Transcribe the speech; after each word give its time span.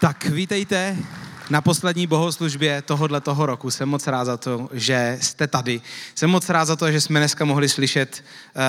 Tak 0.00 0.24
vítejte 0.24 0.96
na 1.50 1.60
poslední 1.60 2.06
bohoslužbě 2.06 2.82
tohohle 2.82 3.20
toho 3.20 3.46
roku. 3.46 3.70
Jsem 3.70 3.88
moc 3.88 4.06
rád 4.06 4.24
za 4.24 4.36
to, 4.36 4.68
že 4.72 5.18
jste 5.20 5.46
tady. 5.46 5.80
Jsem 6.14 6.30
moc 6.30 6.48
rád 6.48 6.64
za 6.64 6.76
to, 6.76 6.92
že 6.92 7.00
jsme 7.00 7.20
dneska 7.20 7.44
mohli 7.44 7.68
slyšet 7.68 8.24
uh, 8.56 8.62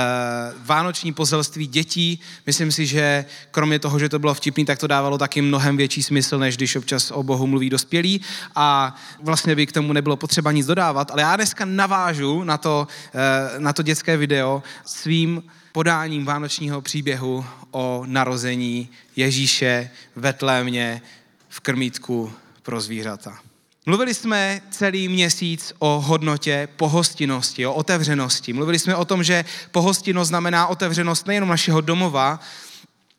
vánoční 0.65 1.13
poselství 1.13 1.67
dětí. 1.67 2.19
Myslím 2.45 2.71
si, 2.71 2.85
že 2.85 3.25
kromě 3.51 3.79
toho, 3.79 3.99
že 3.99 4.09
to 4.09 4.19
bylo 4.19 4.33
vtipný, 4.33 4.65
tak 4.65 4.79
to 4.79 4.87
dávalo 4.87 5.17
taky 5.17 5.41
mnohem 5.41 5.77
větší 5.77 6.03
smysl, 6.03 6.39
než 6.39 6.57
když 6.57 6.75
občas 6.75 7.11
o 7.11 7.23
Bohu 7.23 7.47
mluví 7.47 7.69
dospělí. 7.69 8.21
A 8.55 8.95
vlastně 9.23 9.55
by 9.55 9.65
k 9.65 9.71
tomu 9.71 9.93
nebylo 9.93 10.15
potřeba 10.15 10.51
nic 10.51 10.65
dodávat. 10.65 11.11
Ale 11.11 11.21
já 11.21 11.35
dneska 11.35 11.65
navážu 11.65 12.43
na 12.43 12.57
to, 12.57 12.87
uh, 13.13 13.61
na 13.61 13.73
to 13.73 13.83
dětské 13.83 14.17
video 14.17 14.63
svým 14.85 15.43
podáním 15.77 16.25
vánočního 16.25 16.81
příběhu 16.81 17.45
o 17.71 18.03
narození 18.05 18.89
Ježíše 19.15 19.89
v 20.15 20.21
Betlémě 20.21 21.01
v 21.49 21.59
krmítku 21.59 22.33
pro 22.63 22.81
zvířata. 22.81 23.39
Mluvili 23.85 24.13
jsme 24.13 24.61
celý 24.71 25.07
měsíc 25.07 25.73
o 25.79 26.01
hodnotě 26.01 26.67
pohostinnosti, 26.75 27.65
o 27.65 27.73
otevřenosti. 27.73 28.53
Mluvili 28.53 28.79
jsme 28.79 28.95
o 28.95 29.05
tom, 29.05 29.23
že 29.23 29.45
pohostinnost 29.71 30.27
znamená 30.27 30.67
otevřenost 30.67 31.27
nejenom 31.27 31.49
našeho 31.49 31.81
domova, 31.81 32.39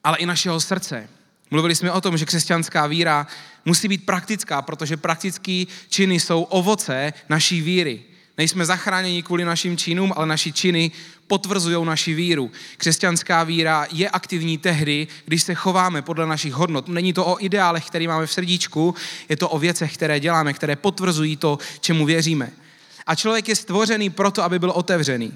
ale 0.05 0.19
i 0.19 0.27
našeho 0.27 0.61
srdce. 0.61 1.09
Mluvili 1.51 1.75
jsme 1.77 1.93
o 1.93 2.01
tom, 2.01 2.19
že 2.19 2.27
křesťanská 2.27 2.87
víra 2.87 3.27
musí 3.65 3.89
být 3.89 4.07
praktická, 4.07 4.63
protože 4.63 4.97
praktické 4.97 5.65
činy 5.89 6.21
jsou 6.21 6.43
ovoce 6.43 7.13
naší 7.29 7.61
víry. 7.61 8.08
Nejsme 8.39 8.67
zachráněni 8.67 9.23
kvůli 9.23 9.45
našim 9.45 9.77
činům, 9.77 10.13
ale 10.17 10.27
naši 10.27 10.53
činy 10.53 10.91
potvrzují 11.27 11.85
naši 11.85 12.15
víru. 12.15 12.51
Křesťanská 12.77 13.45
víra 13.45 13.87
je 13.93 14.11
aktivní 14.11 14.59
tehdy, 14.59 15.07
když 15.25 15.43
se 15.43 15.55
chováme 15.55 16.03
podle 16.03 16.27
našich 16.27 16.53
hodnot. 16.53 16.89
Není 16.89 17.13
to 17.13 17.27
o 17.27 17.45
ideálech, 17.45 17.87
které 17.87 18.09
máme 18.09 18.27
v 18.27 18.33
srdíčku, 18.33 18.95
je 19.29 19.37
to 19.37 19.49
o 19.49 19.59
věcech, 19.59 19.95
které 19.95 20.21
děláme, 20.21 20.53
které 20.53 20.77
potvrzují 20.77 21.37
to, 21.37 21.59
čemu 21.81 22.07
věříme. 22.07 22.51
A 23.07 23.15
člověk 23.15 23.49
je 23.49 23.57
stvořený 23.57 24.11
proto, 24.11 24.43
aby 24.43 24.59
byl 24.59 24.71
otevřený. 24.71 25.33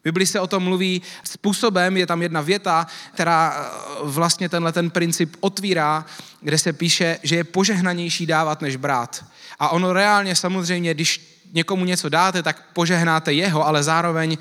V 0.00 0.04
Biblii 0.04 0.26
se 0.26 0.40
o 0.40 0.46
tom 0.46 0.62
mluví 0.62 1.02
způsobem, 1.24 1.96
je 1.96 2.06
tam 2.06 2.22
jedna 2.22 2.40
věta, 2.40 2.86
která 3.14 3.54
eh, 3.56 3.98
vlastně 4.02 4.48
tenhle 4.48 4.72
ten 4.72 4.90
princip 4.90 5.36
otvírá, 5.40 6.06
kde 6.40 6.58
se 6.58 6.72
píše, 6.72 7.18
že 7.22 7.36
je 7.36 7.44
požehnanější 7.44 8.26
dávat 8.26 8.62
než 8.62 8.76
brát. 8.76 9.24
A 9.58 9.68
ono 9.68 9.92
reálně 9.92 10.36
samozřejmě, 10.36 10.94
když 10.94 11.31
někomu 11.52 11.84
něco 11.84 12.08
dáte, 12.08 12.42
tak 12.42 12.72
požehnáte 12.72 13.32
jeho, 13.32 13.66
ale 13.66 13.82
zároveň 13.82 14.38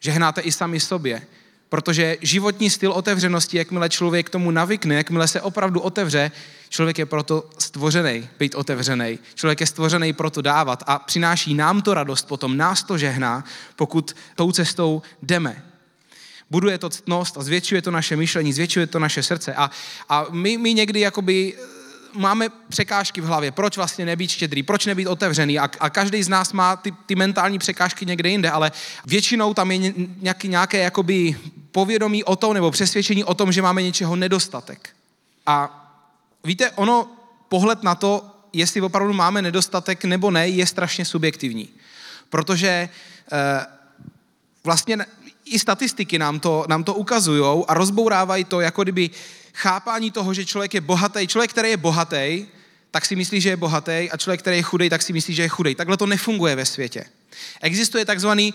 žehnáte 0.00 0.40
i 0.40 0.52
sami 0.52 0.80
sobě. 0.80 1.22
Protože 1.68 2.16
životní 2.20 2.70
styl 2.70 2.92
otevřenosti, 2.92 3.56
jakmile 3.56 3.88
člověk 3.88 4.30
tomu 4.30 4.50
navykne, 4.50 4.94
jakmile 4.94 5.28
se 5.28 5.40
opravdu 5.40 5.80
otevře, 5.80 6.30
člověk 6.68 6.98
je 6.98 7.06
proto 7.06 7.50
stvořený, 7.58 8.28
být 8.38 8.54
otevřený. 8.54 9.18
Člověk 9.34 9.60
je 9.60 9.66
stvořený 9.66 10.12
proto 10.12 10.42
dávat 10.42 10.82
a 10.86 10.98
přináší 10.98 11.54
nám 11.54 11.82
to 11.82 11.94
radost, 11.94 12.28
potom 12.28 12.56
nás 12.56 12.82
to 12.82 12.98
žehná, 12.98 13.44
pokud 13.76 14.16
tou 14.34 14.52
cestou 14.52 15.02
jdeme. 15.22 15.62
Buduje 16.50 16.78
to 16.78 16.90
ctnost 16.90 17.38
a 17.38 17.42
zvětšuje 17.42 17.82
to 17.82 17.90
naše 17.90 18.16
myšlení, 18.16 18.52
zvětšuje 18.52 18.86
to 18.86 18.98
naše 18.98 19.22
srdce. 19.22 19.54
A, 19.54 19.70
a 20.08 20.26
my, 20.30 20.58
my 20.58 20.74
někdy 20.74 21.00
jakoby 21.00 21.54
máme 22.14 22.48
překážky 22.68 23.20
v 23.20 23.24
hlavě. 23.24 23.50
Proč 23.50 23.76
vlastně 23.76 24.04
nebýt 24.04 24.30
štědrý? 24.30 24.62
Proč 24.62 24.86
nebýt 24.86 25.06
otevřený? 25.06 25.58
A, 25.58 25.70
a 25.80 25.90
každý 25.90 26.22
z 26.22 26.28
nás 26.28 26.52
má 26.52 26.76
ty, 26.76 26.94
ty 27.06 27.14
mentální 27.14 27.58
překážky 27.58 28.06
někde 28.06 28.28
jinde, 28.28 28.50
ale 28.50 28.72
většinou 29.06 29.54
tam 29.54 29.70
je 29.70 29.92
nějaký, 30.20 30.48
nějaké 30.48 30.78
jakoby 30.78 31.36
povědomí 31.72 32.24
o 32.24 32.36
tom 32.36 32.54
nebo 32.54 32.70
přesvědčení 32.70 33.24
o 33.24 33.34
tom, 33.34 33.52
že 33.52 33.62
máme 33.62 33.82
něčeho 33.82 34.16
nedostatek. 34.16 34.88
A 35.46 35.80
víte, 36.44 36.70
ono, 36.70 37.08
pohled 37.48 37.82
na 37.82 37.94
to, 37.94 38.26
jestli 38.52 38.80
opravdu 38.80 39.12
máme 39.12 39.42
nedostatek 39.42 40.04
nebo 40.04 40.30
ne, 40.30 40.48
je 40.48 40.66
strašně 40.66 41.04
subjektivní. 41.04 41.68
Protože 42.30 42.68
e, 42.68 42.88
vlastně 44.64 44.98
i 45.44 45.58
statistiky 45.58 46.18
nám 46.18 46.40
to, 46.40 46.64
nám 46.68 46.84
to 46.84 46.94
ukazují 46.94 47.64
a 47.68 47.74
rozbourávají 47.74 48.44
to, 48.44 48.60
jako 48.60 48.82
kdyby 48.82 49.10
chápání 49.54 50.10
toho, 50.10 50.34
že 50.34 50.44
člověk 50.44 50.74
je 50.74 50.80
bohatý, 50.80 51.26
člověk, 51.26 51.50
který 51.50 51.70
je 51.70 51.76
bohatý, 51.76 52.46
tak 52.90 53.06
si 53.06 53.16
myslí, 53.16 53.40
že 53.40 53.48
je 53.48 53.56
bohatý 53.56 54.10
a 54.12 54.16
člověk, 54.16 54.40
který 54.40 54.56
je 54.56 54.62
chudej, 54.62 54.90
tak 54.90 55.02
si 55.02 55.12
myslí, 55.12 55.34
že 55.34 55.42
je 55.42 55.48
chudej. 55.48 55.74
Takhle 55.74 55.96
to 55.96 56.06
nefunguje 56.06 56.56
ve 56.56 56.64
světě. 56.64 57.04
Existuje 57.60 58.04
takzvaný 58.04 58.54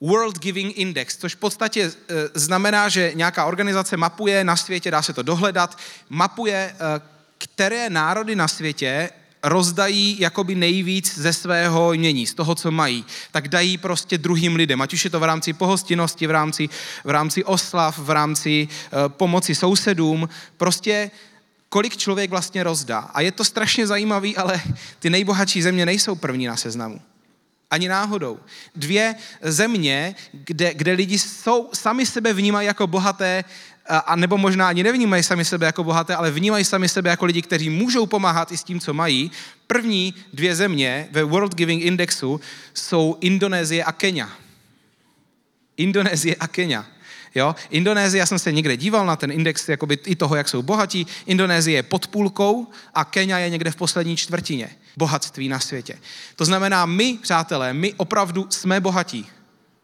World 0.00 0.38
Giving 0.38 0.78
Index, 0.78 1.16
což 1.16 1.34
v 1.34 1.38
podstatě 1.38 1.82
e, 1.82 1.92
znamená, 2.34 2.88
že 2.88 3.12
nějaká 3.14 3.44
organizace 3.44 3.96
mapuje 3.96 4.44
na 4.44 4.56
světě, 4.56 4.90
dá 4.90 5.02
se 5.02 5.12
to 5.12 5.22
dohledat, 5.22 5.78
mapuje, 6.08 6.56
e, 6.56 6.76
které 7.38 7.90
národy 7.90 8.36
na 8.36 8.48
světě 8.48 9.10
rozdají 9.42 10.16
jakoby 10.20 10.54
nejvíc 10.54 11.18
ze 11.18 11.32
svého 11.32 11.92
jmění, 11.92 12.26
z 12.26 12.34
toho, 12.34 12.54
co 12.54 12.70
mají, 12.70 13.04
tak 13.30 13.48
dají 13.48 13.78
prostě 13.78 14.18
druhým 14.18 14.56
lidem, 14.56 14.82
ať 14.82 14.92
už 14.92 15.04
je 15.04 15.10
to 15.10 15.20
v 15.20 15.24
rámci 15.24 15.52
pohostinnosti, 15.52 16.26
v 16.26 16.30
rámci, 16.30 16.68
v 17.04 17.10
rámci 17.10 17.44
oslav, 17.44 17.98
v 17.98 18.10
rámci 18.10 18.68
uh, 18.68 18.98
pomoci 19.08 19.54
sousedům, 19.54 20.28
prostě 20.56 21.10
kolik 21.68 21.96
člověk 21.96 22.30
vlastně 22.30 22.62
rozdá. 22.62 22.98
A 22.98 23.20
je 23.20 23.32
to 23.32 23.44
strašně 23.44 23.86
zajímavý, 23.86 24.36
ale 24.36 24.62
ty 24.98 25.10
nejbohatší 25.10 25.62
země 25.62 25.86
nejsou 25.86 26.14
první 26.14 26.46
na 26.46 26.56
seznamu. 26.56 27.00
Ani 27.70 27.88
náhodou. 27.88 28.38
Dvě 28.76 29.14
země, 29.42 30.14
kde, 30.32 30.74
kde 30.74 30.92
lidi 30.92 31.18
jsou, 31.18 31.70
sami 31.72 32.06
sebe 32.06 32.32
vnímají 32.32 32.66
jako 32.66 32.86
bohaté, 32.86 33.44
a 33.88 34.16
nebo 34.16 34.38
možná 34.38 34.68
ani 34.68 34.82
nevnímají 34.82 35.22
sami 35.22 35.44
sebe 35.44 35.66
jako 35.66 35.84
bohaté, 35.84 36.16
ale 36.16 36.30
vnímají 36.30 36.64
sami 36.64 36.88
sebe 36.88 37.10
jako 37.10 37.24
lidi, 37.24 37.42
kteří 37.42 37.70
můžou 37.70 38.06
pomáhat 38.06 38.52
i 38.52 38.56
s 38.56 38.64
tím, 38.64 38.80
co 38.80 38.94
mají. 38.94 39.30
První 39.66 40.14
dvě 40.32 40.54
země 40.54 41.08
ve 41.10 41.24
World 41.24 41.54
Giving 41.54 41.82
Indexu 41.82 42.40
jsou 42.74 43.16
Indonésie 43.20 43.84
a 43.84 43.92
Kenya. 43.92 44.28
Indonésie 45.76 46.36
a 46.36 46.48
Kenya. 46.48 46.86
Jo? 47.34 47.54
Indonésie, 47.70 48.18
já 48.18 48.26
jsem 48.26 48.38
se 48.38 48.52
někde 48.52 48.76
díval 48.76 49.06
na 49.06 49.16
ten 49.16 49.32
index 49.32 49.68
jakoby 49.68 49.98
i 50.06 50.16
toho, 50.16 50.36
jak 50.36 50.48
jsou 50.48 50.62
bohatí. 50.62 51.06
Indonésie 51.26 51.76
je 51.76 51.82
pod 51.82 52.06
půlkou 52.06 52.66
a 52.94 53.04
Kenya 53.04 53.38
je 53.38 53.50
někde 53.50 53.70
v 53.70 53.76
poslední 53.76 54.16
čtvrtině 54.16 54.70
bohatství 54.96 55.48
na 55.48 55.60
světě. 55.60 55.98
To 56.36 56.44
znamená, 56.44 56.86
my, 56.86 57.18
přátelé, 57.22 57.74
my 57.74 57.94
opravdu 57.94 58.46
jsme 58.50 58.80
bohatí. 58.80 59.26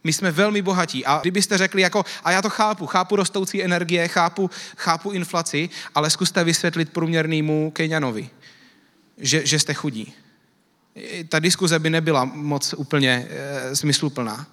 My 0.05 0.13
jsme 0.13 0.31
velmi 0.31 0.63
bohatí. 0.63 1.05
A 1.05 1.19
kdybyste 1.21 1.59
řekli 1.59 1.83
jako, 1.83 2.05
a 2.25 2.31
já 2.31 2.43
to 2.43 2.51
chápu, 2.51 2.87
chápu 2.87 3.17
rostoucí 3.17 3.63
energie, 3.63 4.09
chápu, 4.09 4.51
chápu 4.77 5.11
inflaci, 5.11 5.69
ale 5.95 6.11
zkuste 6.11 6.45
vysvětlit 6.45 6.93
průměrnému 6.93 7.71
Kenianovi, 7.71 8.31
že, 9.19 9.47
že 9.47 9.59
jste 9.59 9.75
chudí. 9.75 10.13
Ta 11.29 11.39
diskuze 11.39 11.79
by 11.79 11.91
nebyla 11.91 12.25
moc 12.25 12.75
úplně 12.77 13.29
e, 13.31 13.77
smysluplná, 13.77 14.47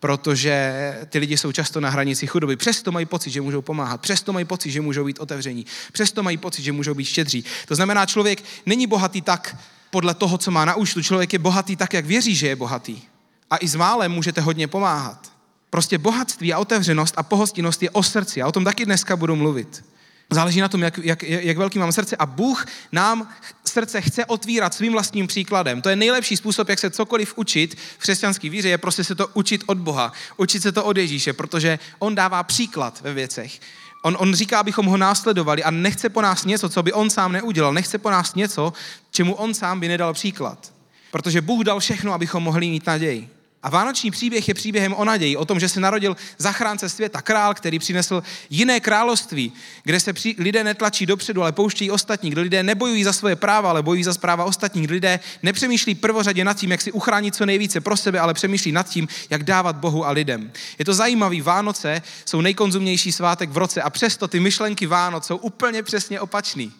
protože 0.00 0.72
ty 1.08 1.18
lidi 1.18 1.36
jsou 1.36 1.52
často 1.52 1.80
na 1.80 1.90
hranici 1.90 2.26
chudoby. 2.26 2.56
Přesto 2.56 2.92
mají 2.92 3.06
pocit, 3.06 3.30
že 3.30 3.40
můžou 3.40 3.62
pomáhat, 3.62 4.00
přesto 4.00 4.32
mají 4.32 4.44
pocit, 4.44 4.70
že 4.70 4.80
můžou 4.80 5.04
být 5.04 5.18
otevření, 5.18 5.66
přesto 5.92 6.22
mají 6.22 6.36
pocit, 6.36 6.62
že 6.62 6.72
můžou 6.72 6.94
být 6.94 7.04
štědří. 7.04 7.44
To 7.68 7.74
znamená, 7.74 8.06
člověk 8.06 8.44
není 8.66 8.86
bohatý 8.86 9.20
tak 9.20 9.56
podle 9.90 10.14
toho, 10.14 10.38
co 10.38 10.50
má 10.50 10.64
na 10.64 10.74
účtu, 10.74 11.02
člověk 11.02 11.32
je 11.32 11.38
bohatý 11.38 11.76
tak, 11.76 11.92
jak 11.92 12.06
věří, 12.06 12.34
že 12.34 12.48
je 12.48 12.56
bohatý 12.56 13.02
a 13.50 13.56
i 13.56 13.68
s 13.68 13.74
málem 13.74 14.12
můžete 14.12 14.40
hodně 14.40 14.68
pomáhat. 14.68 15.32
Prostě 15.70 15.98
bohatství 15.98 16.52
a 16.52 16.58
otevřenost 16.58 17.14
a 17.16 17.22
pohostinnost 17.22 17.82
je 17.82 17.90
o 17.90 18.02
srdci. 18.02 18.42
A 18.42 18.46
o 18.46 18.52
tom 18.52 18.64
taky 18.64 18.84
dneska 18.84 19.16
budu 19.16 19.36
mluvit. 19.36 19.84
Záleží 20.30 20.60
na 20.60 20.68
tom, 20.68 20.82
jak, 20.82 20.98
jak, 20.98 21.22
jak 21.22 21.58
velký 21.58 21.78
mám 21.78 21.92
srdce. 21.92 22.16
A 22.16 22.26
Bůh 22.26 22.66
nám 22.92 23.28
srdce 23.64 24.00
chce 24.00 24.24
otvírat 24.24 24.74
svým 24.74 24.92
vlastním 24.92 25.26
příkladem. 25.26 25.82
To 25.82 25.88
je 25.88 25.96
nejlepší 25.96 26.36
způsob, 26.36 26.68
jak 26.68 26.78
se 26.78 26.90
cokoliv 26.90 27.32
učit 27.36 27.74
v 27.74 27.98
křesťanské 27.98 28.50
víře, 28.50 28.68
je 28.68 28.78
prostě 28.78 29.04
se 29.04 29.14
to 29.14 29.28
učit 29.34 29.64
od 29.66 29.78
Boha. 29.78 30.12
Učit 30.36 30.62
se 30.62 30.72
to 30.72 30.84
od 30.84 30.96
Ježíše, 30.96 31.32
protože 31.32 31.78
On 31.98 32.14
dává 32.14 32.42
příklad 32.42 33.00
ve 33.00 33.12
věcech. 33.12 33.60
On, 34.02 34.16
on 34.20 34.34
říká, 34.34 34.60
abychom 34.60 34.86
ho 34.86 34.96
následovali 34.96 35.64
a 35.64 35.70
nechce 35.70 36.08
po 36.08 36.22
nás 36.22 36.44
něco, 36.44 36.68
co 36.68 36.82
by 36.82 36.92
on 36.92 37.10
sám 37.10 37.32
neudělal. 37.32 37.72
Nechce 37.72 37.98
po 37.98 38.10
nás 38.10 38.34
něco, 38.34 38.72
čemu 39.10 39.34
on 39.34 39.54
sám 39.54 39.80
by 39.80 39.88
nedal 39.88 40.14
příklad. 40.14 40.73
Protože 41.14 41.40
Bůh 41.40 41.64
dal 41.64 41.80
všechno, 41.80 42.12
abychom 42.12 42.42
mohli 42.42 42.70
mít 42.70 42.86
naději. 42.86 43.28
A 43.62 43.70
vánoční 43.70 44.10
příběh 44.10 44.48
je 44.48 44.54
příběhem 44.54 44.94
o 44.94 45.04
naději, 45.04 45.36
o 45.36 45.44
tom, 45.44 45.60
že 45.60 45.68
se 45.68 45.80
narodil 45.80 46.16
zachránce 46.38 46.88
světa, 46.88 47.22
král, 47.22 47.54
který 47.54 47.78
přinesl 47.78 48.22
jiné 48.50 48.80
království, 48.80 49.52
kde 49.82 50.00
se 50.00 50.12
při, 50.12 50.34
lidé 50.38 50.64
netlačí 50.64 51.06
dopředu, 51.06 51.42
ale 51.42 51.52
pouštějí 51.52 51.90
ostatní, 51.90 52.30
kde 52.30 52.42
lidé 52.42 52.62
nebojují 52.62 53.04
za 53.04 53.12
svoje 53.12 53.36
práva, 53.36 53.70
ale 53.70 53.82
bojují 53.82 54.04
za 54.04 54.14
práva 54.14 54.44
ostatních, 54.44 54.86
kde 54.86 54.94
lidé 54.94 55.20
nepřemýšlí 55.42 55.94
prvořadě 55.94 56.44
nad 56.44 56.56
tím, 56.56 56.70
jak 56.70 56.80
si 56.80 56.92
uchránit 56.92 57.34
co 57.34 57.46
nejvíce 57.46 57.80
pro 57.80 57.96
sebe, 57.96 58.20
ale 58.20 58.34
přemýšlí 58.34 58.72
nad 58.72 58.88
tím, 58.88 59.08
jak 59.30 59.44
dávat 59.44 59.76
Bohu 59.76 60.06
a 60.06 60.10
lidem. 60.10 60.52
Je 60.78 60.84
to 60.84 60.94
zajímavý, 60.94 61.40
Vánoce 61.40 62.02
jsou 62.24 62.40
nejkonzumnější 62.40 63.12
svátek 63.12 63.50
v 63.50 63.56
roce 63.56 63.82
a 63.82 63.90
přesto 63.90 64.28
ty 64.28 64.40
myšlenky 64.40 64.86
Vánoc 64.86 65.26
jsou 65.26 65.36
úplně 65.36 65.82
přesně 65.82 66.20
opačný 66.20 66.72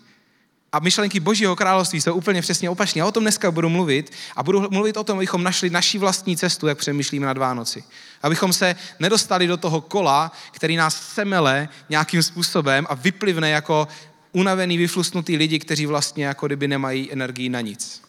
a 0.74 0.78
myšlenky 0.78 1.20
Božího 1.20 1.56
království 1.56 2.00
jsou 2.00 2.14
úplně 2.14 2.42
přesně 2.42 2.70
opačné. 2.70 2.98
Já 2.98 3.06
o 3.06 3.12
tom 3.12 3.24
dneska 3.24 3.50
budu 3.50 3.68
mluvit 3.68 4.12
a 4.36 4.42
budu 4.42 4.70
mluvit 4.70 4.96
o 4.96 5.04
tom, 5.04 5.18
abychom 5.18 5.42
našli 5.42 5.70
naši 5.70 5.98
vlastní 5.98 6.36
cestu, 6.36 6.66
jak 6.66 6.78
přemýšlíme 6.78 7.26
nad 7.26 7.38
Vánoci. 7.38 7.84
Abychom 8.22 8.52
se 8.52 8.76
nedostali 9.00 9.46
do 9.46 9.56
toho 9.56 9.80
kola, 9.80 10.32
který 10.52 10.76
nás 10.76 11.14
semele 11.14 11.68
nějakým 11.88 12.22
způsobem 12.22 12.86
a 12.90 12.94
vyplivne 12.94 13.50
jako 13.50 13.88
unavený, 14.32 14.78
vyflusnutý 14.78 15.36
lidi, 15.36 15.58
kteří 15.58 15.86
vlastně 15.86 16.24
jako 16.24 16.46
kdyby 16.46 16.68
nemají 16.68 17.12
energii 17.12 17.48
na 17.48 17.60
nic. 17.60 18.02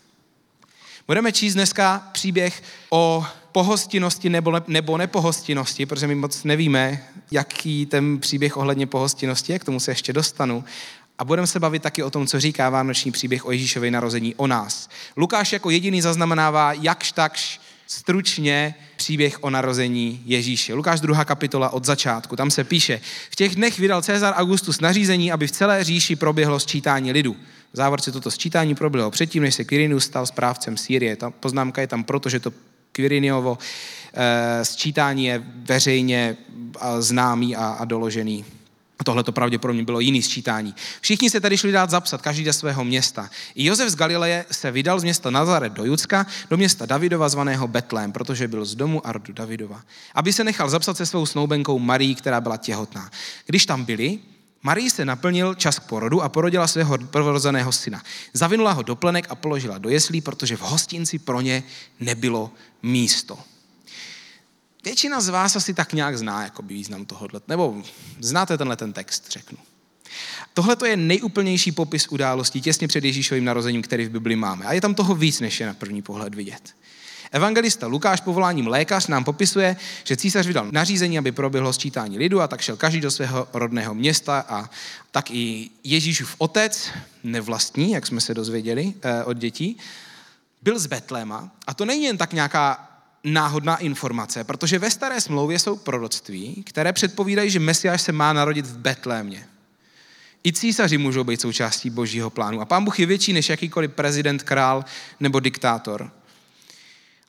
Budeme 1.08 1.32
číst 1.32 1.54
dneska 1.54 2.04
příběh 2.12 2.64
o 2.90 3.26
pohostinnosti 3.52 4.30
nebo, 4.30 4.52
ne, 4.52 4.62
nebo 4.68 4.98
nepohostinnosti, 4.98 5.86
protože 5.86 6.08
my 6.08 6.16
moc 6.16 6.44
nevíme, 6.44 7.04
jaký 7.32 7.86
ten 7.86 8.20
příběh 8.20 8.58
ohledně 8.58 8.88
pohostinnosti 8.88 9.54
je, 9.54 9.60
k 9.60 9.64
tomu 9.64 9.80
se 9.80 9.92
ještě 9.92 10.14
dostanu. 10.14 10.64
A 11.18 11.26
budeme 11.26 11.48
se 11.48 11.60
bavit 11.60 11.84
taky 11.84 12.04
o 12.04 12.10
tom, 12.10 12.28
co 12.28 12.40
říká 12.40 12.70
vánoční 12.70 13.12
příběh 13.12 13.46
o 13.46 13.52
Ježíšově 13.52 13.92
narození 13.92 14.36
o 14.36 14.48
nás. 14.48 14.90
Lukáš 15.18 15.54
jako 15.54 15.70
jediný 15.70 16.02
zaznamenává 16.02 16.74
jakž 16.74 17.12
takž 17.12 17.60
stručně 17.88 18.76
příběh 18.96 19.44
o 19.44 19.50
narození 19.50 20.22
Ježíše. 20.26 20.74
Lukáš 20.74 21.02
2. 21.02 21.26
kapitola 21.26 21.70
od 21.70 21.86
začátku. 21.86 22.36
Tam 22.36 22.52
se 22.52 22.64
píše, 22.64 23.02
v 23.32 23.36
těch 23.36 23.56
dnech 23.56 23.80
vydal 23.80 24.02
Cezar 24.02 24.34
Augustus 24.38 24.80
nařízení, 24.82 25.32
aby 25.32 25.48
v 25.48 25.52
celé 25.52 25.84
říši 25.84 26.16
proběhlo 26.16 26.60
sčítání 26.60 27.12
lidu. 27.12 27.36
V 27.74 27.78
závorce 27.78 28.12
toto 28.12 28.32
sčítání 28.32 28.76
proběhlo 28.76 29.12
předtím, 29.12 29.44
než 29.44 29.56
se 29.56 29.64
Quirinius 29.64 30.06
stal 30.06 30.26
správcem 30.26 30.78
Sýrie. 30.78 31.16
Ta 31.16 31.30
poznámka 31.30 31.82
je 31.82 31.88
tam 31.88 32.04
proto, 32.04 32.30
že 32.30 32.40
to 32.40 32.54
Quiriniovo 32.92 33.58
eh, 34.14 34.66
sčítání 34.66 35.26
je 35.26 35.44
veřejně 35.56 36.38
známý 37.00 37.56
a, 37.56 37.68
a 37.68 37.86
doložený. 37.86 38.46
A 39.00 39.04
tohle 39.04 39.24
to 39.24 39.32
pravděpodobně 39.32 39.84
bylo 39.84 40.00
jiný 40.00 40.22
sčítání. 40.22 40.76
Všichni 41.02 41.30
se 41.30 41.40
tady 41.40 41.58
šli 41.58 41.72
dát 41.72 41.90
zapsat, 41.90 42.22
každý 42.22 42.44
do 42.44 42.54
svého 42.54 42.84
města. 42.84 43.30
I 43.56 43.66
Josef 43.66 43.90
z 43.90 43.96
Galileje 43.96 44.46
se 44.52 44.72
vydal 44.72 45.00
z 45.00 45.04
města 45.04 45.30
Nazaret 45.30 45.74
do 45.74 45.86
Judska, 45.86 46.26
do 46.50 46.58
města 46.58 46.86
Davidova 46.86 47.30
zvaného 47.30 47.68
Betlém, 47.68 48.12
protože 48.12 48.48
byl 48.48 48.66
z 48.66 48.76
domu 48.76 49.08
Ardu 49.08 49.34
Davidova. 49.34 49.82
Aby 50.14 50.34
se 50.34 50.44
nechal 50.44 50.70
zapsat 50.70 50.98
se 50.98 51.06
svou 51.06 51.26
snoubenkou 51.26 51.80
Marí, 51.80 52.16
která 52.16 52.42
byla 52.42 52.58
těhotná. 52.58 53.12
Když 53.46 53.66
tam 53.66 53.86
byli, 53.86 54.20
Marii 54.64 54.90
se 54.90 55.06
naplnil 55.06 55.56
čas 55.56 55.80
k 55.80 55.84
porodu 55.84 56.22
a 56.22 56.30
porodila 56.30 56.68
svého 56.68 56.98
prvorozeného 56.98 57.72
syna. 57.72 58.02
Zavinula 58.34 58.72
ho 58.72 58.82
do 58.82 58.96
plenek 58.96 59.28
a 59.30 59.36
položila 59.36 59.78
do 59.78 59.90
jeslí, 59.90 60.22
protože 60.22 60.58
v 60.58 60.62
hostinci 60.62 61.20
pro 61.20 61.42
ně 61.42 61.64
nebylo 62.00 62.52
místo. 62.84 63.38
Většina 64.86 65.22
z 65.22 65.30
vás 65.30 65.56
asi 65.56 65.74
tak 65.74 65.94
nějak 65.94 66.18
zná 66.18 66.44
jakoby 66.44 66.74
význam 66.74 67.06
tohohle, 67.06 67.42
nebo 67.48 67.84
znáte 68.20 68.58
tenhle 68.58 68.76
ten 68.76 68.94
text, 68.94 69.32
řeknu. 69.32 69.58
Tohle 70.54 70.78
je 70.86 70.98
nejúplnější 70.98 71.72
popis 71.72 72.08
událostí 72.08 72.62
těsně 72.62 72.88
před 72.88 73.04
Ježíšovým 73.04 73.46
narozením, 73.46 73.82
který 73.82 74.06
v 74.06 74.10
Bibli 74.10 74.36
máme. 74.36 74.66
A 74.66 74.74
je 74.74 74.82
tam 74.82 74.96
toho 74.96 75.16
víc, 75.16 75.40
než 75.40 75.60
je 75.60 75.68
na 75.68 75.74
první 75.74 76.02
pohled 76.02 76.36
vidět. 76.36 76.76
Evangelista 77.32 77.88
Lukáš 77.88 78.22
povoláním 78.22 78.68
lékař 78.68 79.08
nám 79.08 79.24
popisuje, 79.24 79.76
že 80.04 80.18
císař 80.18 80.48
vydal 80.48 80.68
nařízení, 80.72 81.18
aby 81.18 81.32
proběhlo 81.32 81.74
sčítání 81.74 82.18
lidu 82.18 82.42
a 82.42 82.48
tak 82.48 82.62
šel 82.62 82.78
každý 82.78 83.02
do 83.02 83.12
svého 83.12 83.48
rodného 83.54 83.94
města 83.94 84.46
a 84.50 84.70
tak 85.12 85.32
i 85.32 85.70
Ježíšův 85.84 86.36
otec, 86.38 86.90
nevlastní, 87.24 87.92
jak 87.92 88.08
jsme 88.08 88.22
se 88.22 88.34
dozvěděli 88.34 88.94
eh, 89.02 89.24
od 89.24 89.38
dětí, 89.38 89.78
byl 90.62 90.80
z 90.80 90.86
Betléma 90.86 91.52
a 91.68 91.74
to 91.74 91.86
není 91.86 92.04
jen 92.04 92.18
tak 92.18 92.34
nějaká 92.34 92.95
náhodná 93.26 93.78
informace, 93.78 94.44
protože 94.44 94.80
ve 94.80 94.92
staré 94.92 95.22
smlouvě 95.22 95.60
jsou 95.60 95.76
proroctví, 95.76 96.64
které 96.66 96.94
předpovídají, 96.94 97.50
že 97.50 97.60
Mesiáš 97.60 98.02
se 98.02 98.12
má 98.12 98.34
narodit 98.34 98.66
v 98.66 98.78
Betlémě. 98.78 99.48
I 100.46 100.54
císaři 100.54 100.98
můžou 100.98 101.24
být 101.24 101.42
součástí 101.42 101.90
božího 101.90 102.30
plánu. 102.30 102.62
A 102.62 102.66
pán 102.66 102.86
Bůh 102.86 103.00
je 103.00 103.06
větší 103.06 103.34
než 103.34 103.50
jakýkoliv 103.50 103.92
prezident, 103.92 104.44
král 104.44 104.86
nebo 105.20 105.40
diktátor. 105.40 106.12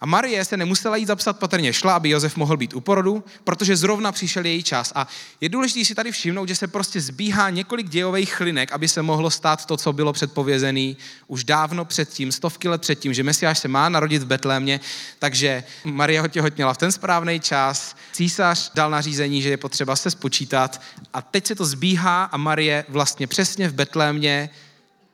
A 0.00 0.06
Marie 0.06 0.44
se 0.44 0.56
nemusela 0.56 0.96
jít 0.96 1.06
zapsat, 1.06 1.38
patrně 1.38 1.72
šla, 1.72 1.94
aby 1.94 2.10
Josef 2.10 2.37
mohl 2.37 2.56
být 2.56 2.75
u 2.75 2.81
porodu, 2.81 3.25
protože 3.44 3.76
zrovna 3.76 4.12
přišel 4.12 4.44
její 4.44 4.62
čas. 4.62 4.93
A 4.94 5.08
je 5.40 5.48
důležité 5.48 5.84
si 5.84 5.94
tady 5.94 6.12
všimnout, 6.12 6.48
že 6.48 6.54
se 6.54 6.66
prostě 6.66 7.00
zbíhá 7.00 7.50
několik 7.50 7.88
dějových 7.88 8.32
chlinek, 8.32 8.72
aby 8.72 8.88
se 8.88 9.02
mohlo 9.02 9.31
stát 9.31 9.66
to, 9.66 9.76
co 9.76 9.93
bylo 9.93 10.12
předpovězené 10.12 10.94
už 11.26 11.44
dávno 11.44 11.84
předtím, 11.84 12.32
stovky 12.32 12.69
let 12.69 12.81
předtím, 12.81 13.14
že 13.14 13.22
Mesiáš 13.22 13.58
se 13.58 13.69
má 13.69 13.88
narodit 13.88 14.22
v 14.22 14.26
Betlémě, 14.26 14.81
takže 15.19 15.64
Marie 15.84 16.20
ho 16.20 16.28
těhotněla 16.28 16.75
v 16.75 16.78
ten 16.78 16.92
správný 16.92 17.40
čas, 17.40 17.96
císař 18.12 18.72
dal 18.75 18.90
nařízení, 18.90 19.42
že 19.42 19.49
je 19.49 19.56
potřeba 19.56 19.96
se 19.96 20.10
spočítat. 20.10 20.82
A 21.12 21.22
teď 21.22 21.46
se 21.46 21.54
to 21.54 21.64
zbíhá 21.64 22.25
a 22.25 22.37
Marie 22.37 22.84
vlastně 22.88 23.26
přesně 23.26 23.69
v 23.69 23.75
Betlémě 23.75 24.50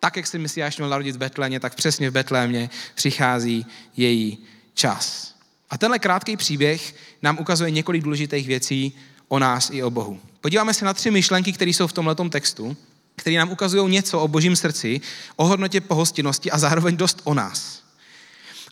tak, 0.01 0.17
jak 0.17 0.27
se 0.27 0.39
Mesiáš 0.39 0.77
měl 0.77 0.89
narodit 0.89 1.17
v 1.17 1.19
Betlémě, 1.19 1.61
tak 1.61 1.75
přesně 1.75 2.11
v 2.11 2.13
Betlémě 2.13 2.71
přichází 2.95 3.67
její 3.97 4.39
čas. 4.75 5.35
A 5.71 5.79
tenhle 5.79 5.99
krátký 5.99 6.37
příběh 6.37 6.95
nám 7.23 7.39
ukazuje 7.39 7.71
několik 7.71 8.03
důležitých 8.03 8.47
věcí 8.47 8.93
o 9.29 9.39
nás 9.39 9.71
i 9.73 9.83
o 9.83 9.91
Bohu. 9.91 10.21
Podíváme 10.41 10.75
se 10.75 10.85
na 10.85 10.95
tři 10.95 11.11
myšlenky, 11.11 11.53
které 11.53 11.71
jsou 11.71 11.87
v 11.87 11.93
tomhle 11.93 12.15
textu, 12.15 12.77
které 13.17 13.37
nám 13.37 13.51
ukazují 13.51 13.93
něco 13.93 14.21
o 14.21 14.29
božím 14.29 14.57
srdci, 14.57 15.01
o 15.37 15.47
hodnotě 15.47 15.81
pohostinnosti 15.81 16.51
a 16.51 16.59
zároveň 16.59 16.97
dost 16.97 17.21
o 17.25 17.35
nás. 17.35 17.83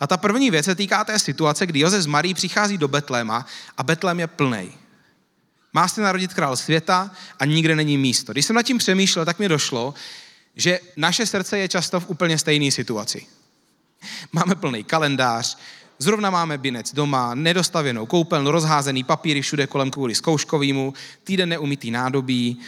A 0.00 0.06
ta 0.06 0.16
první 0.16 0.50
věc 0.50 0.64
se 0.64 0.74
týká 0.74 1.04
té 1.04 1.18
situace, 1.18 1.66
kdy 1.66 1.80
Josef 1.80 2.02
z 2.02 2.06
Marí 2.06 2.34
přichází 2.34 2.78
do 2.78 2.88
Betléma 2.88 3.46
a 3.76 3.82
Betlém 3.82 4.20
je 4.20 4.26
plný. 4.26 4.72
Má 5.72 5.88
se 5.88 6.00
narodit 6.00 6.34
král 6.34 6.56
světa 6.56 7.10
a 7.38 7.44
nikde 7.44 7.76
není 7.76 7.98
místo. 7.98 8.32
Když 8.32 8.46
jsem 8.46 8.56
nad 8.56 8.62
tím 8.62 8.78
přemýšlel, 8.78 9.24
tak 9.24 9.38
mi 9.38 9.48
došlo, 9.48 9.94
že 10.56 10.80
naše 10.96 11.26
srdce 11.26 11.58
je 11.58 11.68
často 11.68 12.00
v 12.00 12.10
úplně 12.10 12.38
stejné 12.38 12.70
situaci. 12.70 13.26
Máme 14.32 14.54
plný 14.54 14.84
kalendář, 14.84 15.58
Zrovna 16.02 16.30
máme 16.30 16.58
binec 16.58 16.94
doma, 16.94 17.34
nedostavěnou 17.34 18.06
koupelnu, 18.06 18.50
rozházený 18.50 19.04
papíry 19.04 19.42
všude 19.42 19.66
kolem 19.66 19.90
kvůli 19.90 20.14
zkouškovýmu, 20.14 20.94
týden 21.24 21.48
neumytý 21.48 21.90
nádobí. 21.90 22.60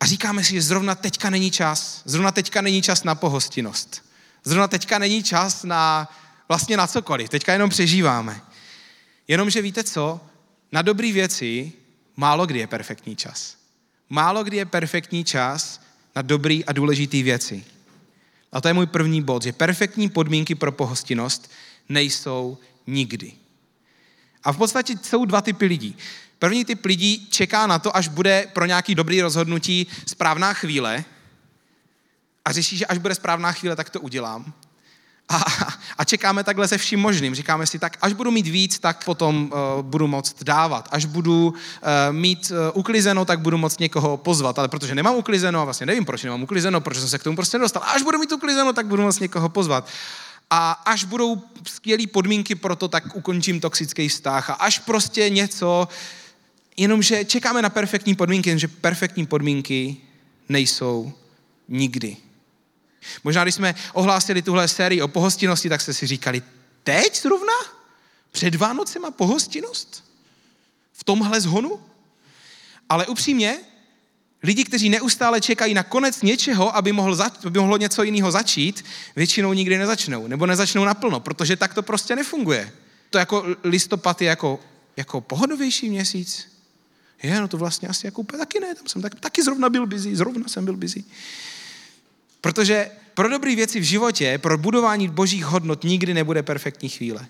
A 0.00 0.06
říkáme 0.06 0.44
si, 0.44 0.52
že 0.52 0.62
zrovna 0.62 0.94
teďka 0.94 1.30
není 1.30 1.50
čas. 1.50 2.02
Zrovna 2.04 2.32
teďka 2.32 2.60
není 2.60 2.82
čas 2.82 3.04
na 3.04 3.14
pohostinnost. 3.14 4.04
Zrovna 4.44 4.68
teďka 4.68 4.98
není 4.98 5.22
čas 5.22 5.64
na 5.64 6.08
vlastně 6.48 6.76
na 6.76 6.86
cokoliv. 6.86 7.28
Teďka 7.28 7.52
jenom 7.52 7.70
přežíváme. 7.70 8.40
Jenomže 9.28 9.62
víte 9.62 9.84
co? 9.84 10.20
Na 10.72 10.82
dobré 10.82 11.12
věci 11.12 11.72
málo 12.16 12.46
kdy 12.46 12.58
je 12.58 12.66
perfektní 12.66 13.16
čas. 13.16 13.56
Málo 14.10 14.44
kdy 14.44 14.56
je 14.56 14.66
perfektní 14.66 15.24
čas 15.24 15.80
na 16.16 16.22
dobrý 16.22 16.64
a 16.64 16.72
důležitý 16.72 17.22
věci. 17.22 17.64
A 18.52 18.60
to 18.60 18.68
je 18.68 18.74
můj 18.74 18.86
první 18.86 19.22
bod, 19.22 19.42
že 19.42 19.52
perfektní 19.52 20.08
podmínky 20.08 20.54
pro 20.54 20.72
pohostinnost 20.72 21.50
nejsou 21.88 22.58
nikdy. 22.86 23.32
A 24.44 24.52
v 24.52 24.56
podstatě 24.56 24.94
jsou 25.02 25.24
dva 25.24 25.40
typy 25.40 25.66
lidí. 25.66 25.96
První 26.38 26.64
typ 26.64 26.84
lidí 26.84 27.28
čeká 27.30 27.66
na 27.66 27.78
to, 27.78 27.96
až 27.96 28.08
bude 28.08 28.46
pro 28.52 28.66
nějaký 28.66 28.94
dobrý 28.94 29.22
rozhodnutí 29.22 29.86
správná 30.06 30.52
chvíle 30.52 31.04
a 32.44 32.52
řeší, 32.52 32.76
že 32.76 32.86
až 32.86 32.98
bude 32.98 33.14
správná 33.14 33.52
chvíle, 33.52 33.76
tak 33.76 33.90
to 33.90 34.00
udělám. 34.00 34.52
A, 35.28 35.36
a 35.98 36.04
čekáme 36.04 36.44
takhle 36.44 36.68
se 36.68 36.78
vším 36.78 37.00
možným. 37.00 37.34
Říkáme 37.34 37.66
si, 37.66 37.78
tak 37.78 37.96
až 38.00 38.12
budu 38.12 38.30
mít 38.30 38.46
víc, 38.46 38.78
tak 38.78 39.04
potom 39.04 39.52
uh, 39.52 39.82
budu 39.82 40.06
moct 40.06 40.42
dávat. 40.42 40.88
Až 40.90 41.04
budu 41.04 41.46
uh, 41.48 41.54
mít 42.10 42.50
uh, 42.50 42.78
uklizeno, 42.78 43.24
tak 43.24 43.40
budu 43.40 43.58
moct 43.58 43.80
někoho 43.80 44.16
pozvat. 44.16 44.58
Ale 44.58 44.68
protože 44.68 44.94
nemám 44.94 45.14
uklizeno, 45.14 45.60
a 45.60 45.64
vlastně 45.64 45.86
nevím, 45.86 46.04
proč 46.04 46.22
nemám 46.22 46.42
uklizeno, 46.42 46.80
protože 46.80 47.00
jsem 47.00 47.08
se 47.08 47.18
k 47.18 47.22
tomu 47.22 47.36
prostě 47.36 47.58
nedostal. 47.58 47.82
Až 47.86 48.02
budu 48.02 48.18
mít 48.18 48.32
uklizeno, 48.32 48.72
tak 48.72 48.86
budu 48.86 49.02
moct 49.02 49.20
někoho 49.20 49.48
pozvat 49.48 49.88
a 50.50 50.72
až 50.72 51.04
budou 51.04 51.42
skvělé 51.68 52.06
podmínky 52.06 52.54
pro 52.54 52.76
to, 52.76 52.88
tak 52.88 53.16
ukončím 53.16 53.60
toxický 53.60 54.08
vztah 54.08 54.50
a 54.50 54.52
až 54.52 54.78
prostě 54.78 55.30
něco, 55.30 55.88
jenomže 56.76 57.24
čekáme 57.24 57.62
na 57.62 57.70
perfektní 57.70 58.14
podmínky, 58.14 58.50
jenže 58.50 58.68
perfektní 58.68 59.26
podmínky 59.26 59.96
nejsou 60.48 61.12
nikdy. 61.68 62.16
Možná, 63.24 63.42
když 63.42 63.54
jsme 63.54 63.74
ohlásili 63.92 64.42
tuhle 64.42 64.68
sérii 64.68 65.02
o 65.02 65.08
pohostinnosti, 65.08 65.68
tak 65.68 65.80
jste 65.80 65.94
si 65.94 66.06
říkali, 66.06 66.42
teď 66.82 67.22
zrovna? 67.22 67.52
Před 68.30 68.54
Vánocema 68.54 69.10
pohostinnost? 69.10 70.04
V 70.92 71.04
tomhle 71.04 71.40
zhonu? 71.40 71.80
Ale 72.88 73.06
upřímně, 73.06 73.60
Lidi, 74.44 74.64
kteří 74.64 74.88
neustále 74.88 75.40
čekají 75.40 75.74
na 75.74 75.82
konec 75.82 76.22
něčeho, 76.22 76.76
aby, 76.76 76.92
mohl 76.92 77.14
za, 77.14 77.32
aby 77.44 77.58
mohlo 77.58 77.76
něco 77.76 78.02
jiného 78.02 78.30
začít, 78.30 78.84
většinou 79.16 79.52
nikdy 79.52 79.78
nezačnou. 79.78 80.26
Nebo 80.26 80.46
nezačnou 80.46 80.84
naplno, 80.84 81.20
protože 81.20 81.56
tak 81.56 81.74
to 81.74 81.82
prostě 81.82 82.16
nefunguje. 82.16 82.72
To 83.10 83.18
jako 83.18 83.44
listopad 83.64 84.22
je 84.22 84.28
jako, 84.28 84.60
jako 84.96 85.20
pohodovější 85.20 85.90
měsíc. 85.90 86.48
Je, 87.22 87.40
no 87.40 87.48
to 87.48 87.56
vlastně 87.56 87.88
asi 87.88 88.06
jako 88.06 88.20
úplně 88.20 88.38
taky 88.38 88.60
ne, 88.60 88.74
tam 88.74 88.86
jsem 88.86 89.02
tak, 89.02 89.14
taky 89.14 89.42
zrovna 89.42 89.68
byl 89.68 89.86
busy, 89.86 90.16
zrovna 90.16 90.48
jsem 90.48 90.64
byl 90.64 90.76
busy. 90.76 91.04
Protože 92.40 92.90
pro 93.14 93.28
dobré 93.28 93.56
věci 93.56 93.80
v 93.80 93.82
životě, 93.82 94.38
pro 94.38 94.58
budování 94.58 95.08
božích 95.08 95.44
hodnot 95.44 95.84
nikdy 95.84 96.14
nebude 96.14 96.42
perfektní 96.42 96.88
chvíle. 96.88 97.26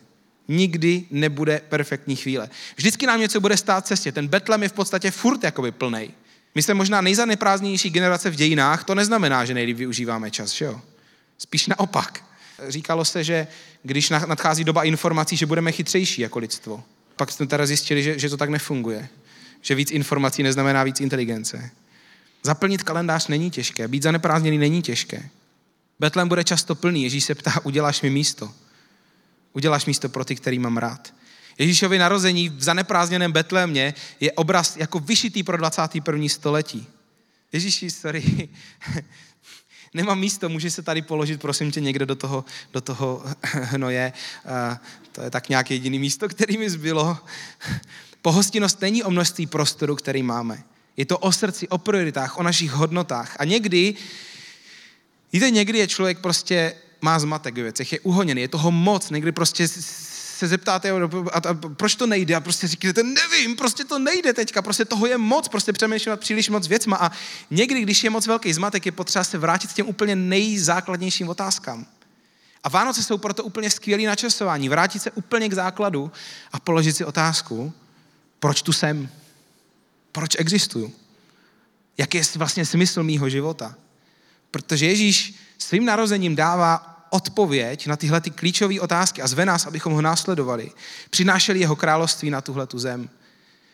Nikdy 0.49 1.07
nebude 1.11 1.61
perfektní 1.69 2.17
chvíle. 2.17 2.51
Vždycky 2.77 3.07
nám 3.07 3.21
něco 3.21 3.41
bude 3.41 3.57
stát 3.57 3.87
cestě. 3.87 4.13
Ten 4.13 4.29
Betlem 4.29 4.63
je 4.63 4.69
v 4.69 4.73
podstatě 4.73 5.11
furt 5.11 5.45
jakoby 5.45 5.73
plnej. 5.73 6.11
My 6.55 6.63
jsme 6.63 6.75
možná 6.75 7.01
nejzaneprázdnější 7.01 7.91
generace 7.91 8.31
v 8.31 8.35
dějinách, 8.35 8.85
to 8.85 8.95
neznamená, 8.95 9.45
že 9.45 9.55
nejlíp 9.55 9.77
využíváme 9.77 10.31
čas, 10.31 10.51
že 10.51 10.65
jo? 10.65 10.81
Spíš 11.39 11.67
naopak. 11.67 12.25
Říkalo 12.69 13.05
se, 13.05 13.25
že 13.25 13.47
když 13.83 14.11
nadchází 14.11 14.65
doba 14.65 14.85
informací, 14.85 15.37
že 15.37 15.47
budeme 15.47 15.73
chytřejší 15.73 16.23
jako 16.23 16.39
lidstvo. 16.39 16.85
Pak 17.17 17.33
jsme 17.33 17.47
teda 17.47 17.67
zjistili, 17.67 18.03
že, 18.03 18.19
že 18.19 18.31
to 18.31 18.37
tak 18.37 18.51
nefunguje. 18.51 19.09
Že 19.63 19.75
víc 19.75 19.91
informací 19.91 20.43
neznamená 20.43 20.85
víc 20.85 21.01
inteligence. 21.01 21.71
Zaplnit 22.43 22.83
kalendář 22.83 23.29
není 23.29 23.51
těžké, 23.51 23.89
být 23.89 24.03
zaneprázdněný 24.03 24.59
není 24.59 24.83
těžké. 24.83 25.29
Betlem 26.01 26.29
bude 26.29 26.45
často 26.45 26.75
plný, 26.75 27.03
Ježíš 27.03 27.25
se 27.25 27.35
ptá, 27.35 27.61
uděláš 27.65 28.03
mi 28.03 28.11
místo. 28.11 28.53
Uděláš 29.53 29.87
místo 29.87 30.09
pro 30.09 30.25
ty, 30.25 30.37
který 30.37 30.59
mám 30.59 30.77
rád. 30.77 31.15
Ježíšovi 31.59 31.99
narození 31.99 32.49
v 32.49 32.63
zaneprázdněném 32.63 33.33
Betlémě 33.33 33.95
je 34.21 34.33
obraz 34.33 34.77
jako 34.77 34.99
vyšitý 34.99 35.43
pro 35.43 35.57
21. 35.57 36.29
století. 36.29 36.87
Ježíši, 37.53 37.91
sorry, 37.91 38.49
nemám 39.95 40.19
místo, 40.19 40.49
může 40.49 40.71
se 40.71 40.83
tady 40.83 41.03
položit, 41.03 41.41
prosím 41.41 41.71
tě, 41.71 41.81
někdo 41.81 42.07
do 42.07 42.15
toho, 42.17 42.45
do 42.73 42.81
toho 42.81 43.25
hnoje. 43.43 44.13
To 45.13 45.23
je 45.23 45.31
tak 45.31 45.49
nějaké 45.49 45.75
jediné 45.75 45.99
místo, 45.99 46.29
který 46.29 46.59
mi 46.59 46.71
zbylo. 46.71 47.19
Pohostinnost 48.23 48.81
není 48.81 49.03
o 49.03 49.11
množství 49.11 49.47
prostoru, 49.47 49.97
který 49.97 50.23
máme. 50.23 50.63
Je 50.97 51.07
to 51.07 51.19
o 51.19 51.33
srdci, 51.33 51.69
o 51.69 51.79
prioritách, 51.79 52.39
o 52.39 52.43
našich 52.43 52.71
hodnotách. 52.71 53.37
A 53.39 53.45
někdy, 53.45 53.95
víte, 55.33 55.51
někdy 55.51 55.79
je 55.79 55.89
člověk 55.89 56.19
prostě 56.19 56.75
má 57.01 57.19
zmatek 57.19 57.55
ve 57.55 57.63
věcech, 57.63 57.93
je 57.93 58.01
uhoněný, 58.01 58.41
je 58.41 58.49
toho 58.49 58.71
moc, 58.71 59.11
někdy 59.11 59.33
prostě 59.33 59.69
se 60.39 60.49
zeptáte, 60.49 60.91
a, 60.91 61.39
a, 61.39 61.55
proč 61.77 61.95
to 61.95 62.07
nejde 62.07 62.35
a 62.35 62.41
prostě 62.41 62.67
říkáte, 62.67 63.03
nevím, 63.03 63.57
prostě 63.57 63.85
to 63.85 63.99
nejde 63.99 64.33
teďka, 64.33 64.63
prostě 64.63 64.85
toho 64.85 65.07
je 65.07 65.19
moc, 65.19 65.49
prostě 65.49 65.73
přemýšlím 65.73 66.17
příliš 66.17 66.49
moc 66.49 66.69
věcma 66.69 66.97
a 66.97 67.11
někdy, 67.51 67.81
když 67.83 68.05
je 68.05 68.11
moc 68.11 68.27
velký 68.27 68.53
zmatek, 68.53 68.87
je 68.87 68.93
potřeba 68.93 69.25
se 69.25 69.39
vrátit 69.39 69.71
k 69.71 69.75
těm 69.75 69.87
úplně 69.89 70.17
nejzákladnějším 70.17 71.29
otázkám. 71.29 71.87
A 72.65 72.69
Vánoce 72.69 73.03
jsou 73.03 73.19
proto 73.19 73.45
úplně 73.45 73.71
skvělý 73.71 74.05
načasování. 74.05 74.69
Vrátit 74.69 75.03
se 75.03 75.11
úplně 75.11 75.49
k 75.49 75.53
základu 75.53 76.13
a 76.53 76.61
položit 76.61 76.97
si 76.97 77.05
otázku, 77.05 77.73
proč 78.41 78.63
tu 78.63 78.73
jsem? 78.73 79.09
Proč 80.13 80.37
existuju? 80.39 80.93
Jaký 81.99 82.19
je 82.19 82.25
vlastně 82.35 82.67
smysl 82.67 83.03
mýho 83.03 83.29
života? 83.29 83.75
Protože 84.51 84.87
Ježíš 84.87 85.35
svým 85.59 85.85
narozením 85.85 86.37
dává 86.37 86.94
odpověď 87.15 87.87
na 87.87 87.97
tyhle 87.97 88.21
ty 88.21 88.31
klíčové 88.31 88.81
otázky 88.81 89.23
a 89.23 89.27
zve 89.27 89.47
nás, 89.47 89.67
abychom 89.67 89.93
ho 89.93 90.03
následovali. 90.03 90.71
Přinášeli 91.11 91.61
jeho 91.61 91.77
království 91.77 92.31
na 92.31 92.41
tuhle 92.41 92.67
tu 92.67 92.79
zem. 92.79 93.09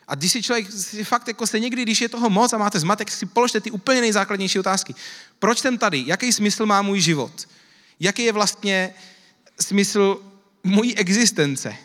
A 0.08 0.14
když 0.14 0.32
si 0.32 0.42
člověk 0.42 0.72
si 0.72 1.04
fakt 1.04 1.28
jako 1.28 1.46
se 1.46 1.60
někdy, 1.60 1.82
když 1.82 2.00
je 2.00 2.08
toho 2.08 2.30
moc 2.30 2.52
a 2.52 2.58
máte 2.58 2.80
zmatek, 2.80 3.10
si 3.10 3.26
položte 3.26 3.60
ty 3.60 3.70
úplně 3.70 4.00
nejzákladnější 4.00 4.58
otázky. 4.58 4.94
Proč 5.38 5.58
jsem 5.58 5.78
tady? 5.78 6.04
Jaký 6.06 6.32
smysl 6.32 6.66
má 6.66 6.82
můj 6.82 7.00
život? 7.00 7.48
Jaký 8.00 8.24
je 8.24 8.32
vlastně 8.32 8.94
smysl 9.60 10.20
mojí 10.64 10.96
existence? 10.96 11.76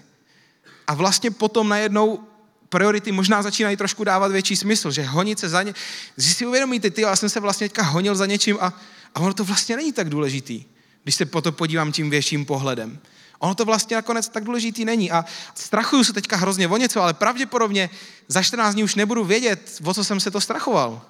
A 0.88 0.94
vlastně 0.94 1.32
potom 1.32 1.70
najednou 1.70 2.20
priority 2.70 3.12
možná 3.12 3.42
začínají 3.42 3.78
trošku 3.78 4.04
dávat 4.04 4.32
větší 4.32 4.56
smysl, 4.56 4.92
že 4.92 5.04
honit 5.04 5.40
se 5.40 5.50
za 5.50 5.64
ně. 5.64 5.74
Když 6.16 6.36
si 6.36 6.46
uvědomíte, 6.46 6.90
ty, 6.90 7.02
já 7.02 7.16
jsem 7.16 7.30
se 7.30 7.40
vlastně 7.40 7.70
teďka 7.70 7.84
honil 7.84 8.16
za 8.16 8.26
něčím 8.26 8.58
a, 8.60 8.74
a 9.16 9.20
ono 9.20 9.34
to 9.34 9.44
vlastně 9.44 9.76
není 9.76 9.94
tak 9.94 10.10
důležitý 10.10 10.75
když 11.06 11.16
se 11.16 11.26
po 11.26 11.42
to 11.42 11.52
podívám 11.52 11.92
tím 11.92 12.10
větším 12.10 12.46
pohledem. 12.46 13.00
Ono 13.40 13.56
to 13.56 13.66
vlastně 13.66 13.96
nakonec 13.96 14.30
tak 14.30 14.44
důležitý 14.44 14.86
není 14.86 15.12
a 15.12 15.26
strachuju 15.56 16.04
se 16.04 16.14
teďka 16.14 16.38
hrozně 16.38 16.68
o 16.68 16.78
něco, 16.78 17.02
ale 17.02 17.14
pravděpodobně 17.14 17.90
za 18.28 18.42
14 18.42 18.74
dní 18.74 18.84
už 18.84 18.96
nebudu 18.96 19.24
vědět, 19.24 19.80
o 19.84 19.94
co 19.94 20.04
jsem 20.04 20.20
se 20.20 20.32
to 20.32 20.42
strachoval. 20.42 21.02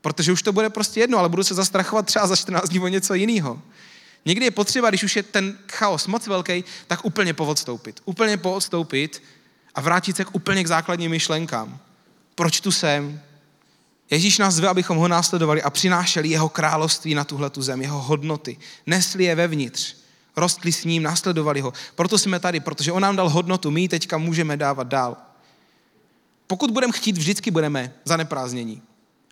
Protože 0.00 0.32
už 0.32 0.42
to 0.42 0.52
bude 0.52 0.70
prostě 0.70 1.00
jedno, 1.00 1.18
ale 1.18 1.28
budu 1.28 1.44
se 1.44 1.54
zastrachovat 1.54 2.06
třeba 2.06 2.26
za 2.26 2.36
14 2.36 2.68
dní 2.68 2.80
o 2.80 2.88
něco 2.88 3.14
jiného. 3.14 3.62
Někdy 4.24 4.44
je 4.44 4.50
potřeba, 4.50 4.88
když 4.88 5.02
už 5.02 5.16
je 5.16 5.22
ten 5.22 5.58
chaos 5.72 6.06
moc 6.06 6.26
velký, 6.26 6.64
tak 6.86 7.04
úplně 7.04 7.34
poodstoupit. 7.34 8.00
Úplně 8.04 8.36
poodstoupit 8.36 9.22
a 9.74 9.80
vrátit 9.80 10.16
se 10.16 10.24
k 10.24 10.34
úplně 10.34 10.64
k 10.64 10.66
základním 10.66 11.10
myšlenkám. 11.10 11.78
Proč 12.34 12.60
tu 12.60 12.72
jsem? 12.72 13.20
Ježíš 14.12 14.38
nás 14.38 14.54
zve, 14.54 14.68
abychom 14.68 14.98
ho 14.98 15.08
následovali 15.08 15.62
a 15.62 15.70
přinášeli 15.70 16.28
jeho 16.28 16.48
království 16.48 17.14
na 17.14 17.24
tuhle 17.24 17.50
tu 17.50 17.62
zem, 17.62 17.82
jeho 17.82 18.02
hodnoty. 18.02 18.56
Nesli 18.86 19.24
je 19.24 19.34
vevnitř, 19.34 19.96
rostli 20.36 20.72
s 20.72 20.84
ním, 20.84 21.02
následovali 21.02 21.60
ho. 21.60 21.72
Proto 21.94 22.18
jsme 22.18 22.40
tady, 22.40 22.60
protože 22.60 22.92
on 22.92 23.02
nám 23.02 23.16
dal 23.16 23.28
hodnotu, 23.28 23.70
my 23.70 23.80
ji 23.80 23.88
teďka 23.88 24.18
můžeme 24.18 24.56
dávat 24.56 24.86
dál. 24.86 25.16
Pokud 26.46 26.70
budeme 26.70 26.92
chtít, 26.92 27.18
vždycky 27.18 27.50
budeme 27.50 27.92
zaneprázdnění. 28.04 28.82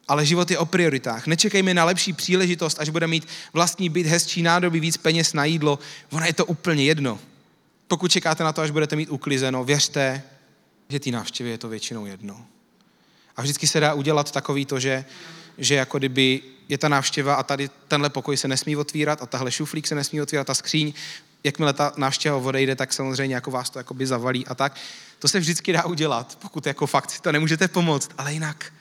Ale 0.08 0.26
život 0.26 0.50
je 0.50 0.58
o 0.58 0.66
prioritách. 0.66 1.26
Nečekejme 1.26 1.74
na 1.74 1.84
lepší 1.84 2.12
příležitost, 2.12 2.80
až 2.80 2.88
bude 2.88 3.06
mít 3.06 3.28
vlastní 3.52 3.88
byt, 3.88 4.06
hezčí 4.06 4.42
nádoby, 4.42 4.80
víc 4.80 4.96
peněz 4.96 5.32
na 5.32 5.44
jídlo. 5.44 5.78
Ono 6.12 6.26
je 6.26 6.32
to 6.32 6.46
úplně 6.46 6.84
jedno. 6.84 7.18
Pokud 7.88 8.10
čekáte 8.10 8.44
na 8.44 8.52
to, 8.52 8.62
až 8.62 8.70
budete 8.70 8.96
mít 8.96 9.10
uklizeno, 9.10 9.64
věřte, 9.64 10.22
že 10.88 11.00
ty 11.00 11.10
návštěvy 11.10 11.50
je 11.50 11.58
to 11.58 11.68
většinou 11.68 12.06
jedno. 12.06 12.46
A 13.40 13.42
vždycky 13.42 13.66
se 13.66 13.80
dá 13.80 13.94
udělat 13.94 14.30
takový 14.30 14.66
to, 14.66 14.80
že, 14.80 15.04
že 15.58 15.74
jako 15.74 15.98
kdyby 15.98 16.42
je 16.68 16.78
ta 16.78 16.88
návštěva 16.88 17.34
a 17.34 17.42
tady 17.42 17.70
tenhle 17.88 18.10
pokoj 18.10 18.36
se 18.36 18.48
nesmí 18.48 18.76
otvírat 18.76 19.22
a 19.22 19.26
tahle 19.26 19.52
šuflík 19.52 19.86
se 19.86 19.94
nesmí 19.94 20.22
otvírat, 20.22 20.46
ta 20.46 20.54
skříň, 20.54 20.92
jakmile 21.44 21.72
ta 21.72 21.92
návštěva 21.96 22.36
odejde, 22.36 22.76
tak 22.76 22.92
samozřejmě 22.92 23.34
jako 23.34 23.50
vás 23.50 23.70
to 23.70 23.78
jakoby 23.78 24.06
zavalí 24.06 24.46
a 24.46 24.54
tak. 24.54 24.76
To 25.18 25.28
se 25.28 25.40
vždycky 25.40 25.72
dá 25.72 25.84
udělat, 25.84 26.38
pokud 26.42 26.66
jako 26.66 26.86
fakt 26.86 27.20
to 27.20 27.32
nemůžete 27.32 27.68
pomoct, 27.68 28.10
ale 28.18 28.32
jinak 28.32 28.72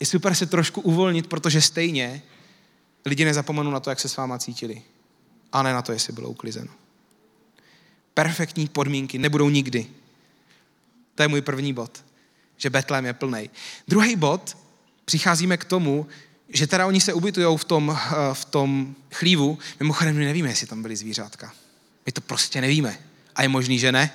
je 0.00 0.06
super 0.06 0.34
se 0.34 0.46
trošku 0.46 0.80
uvolnit, 0.80 1.26
protože 1.26 1.60
stejně 1.60 2.22
lidi 3.04 3.24
nezapomenou 3.24 3.70
na 3.70 3.80
to, 3.80 3.90
jak 3.90 4.00
se 4.00 4.08
s 4.08 4.16
váma 4.16 4.38
cítili. 4.38 4.82
A 5.52 5.62
ne 5.62 5.72
na 5.72 5.82
to, 5.82 5.92
jestli 5.92 6.12
bylo 6.12 6.28
uklizeno. 6.28 6.72
Perfektní 8.14 8.68
podmínky 8.68 9.18
nebudou 9.18 9.48
nikdy. 9.48 9.86
To 11.14 11.22
je 11.22 11.28
můj 11.28 11.40
první 11.40 11.72
bod 11.72 12.05
že 12.56 12.70
Betlém 12.70 13.04
je 13.04 13.12
plný. 13.12 13.50
Druhý 13.88 14.16
bod, 14.16 14.56
přicházíme 15.04 15.56
k 15.56 15.64
tomu, 15.64 16.06
že 16.48 16.66
teda 16.66 16.86
oni 16.86 17.00
se 17.00 17.12
ubytují 17.12 17.58
v 17.58 17.64
tom, 17.64 17.98
eh, 17.98 18.14
v 18.32 18.44
tom 18.44 18.94
chlívu. 19.12 19.58
Mimochodem, 19.80 20.16
my 20.16 20.24
nevíme, 20.24 20.48
jestli 20.48 20.66
tam 20.66 20.82
byly 20.82 20.96
zvířátka. 20.96 21.52
My 22.06 22.12
to 22.12 22.20
prostě 22.20 22.60
nevíme. 22.60 22.98
A 23.34 23.42
je 23.42 23.48
možný, 23.48 23.78
že 23.78 23.92
ne. 23.92 24.10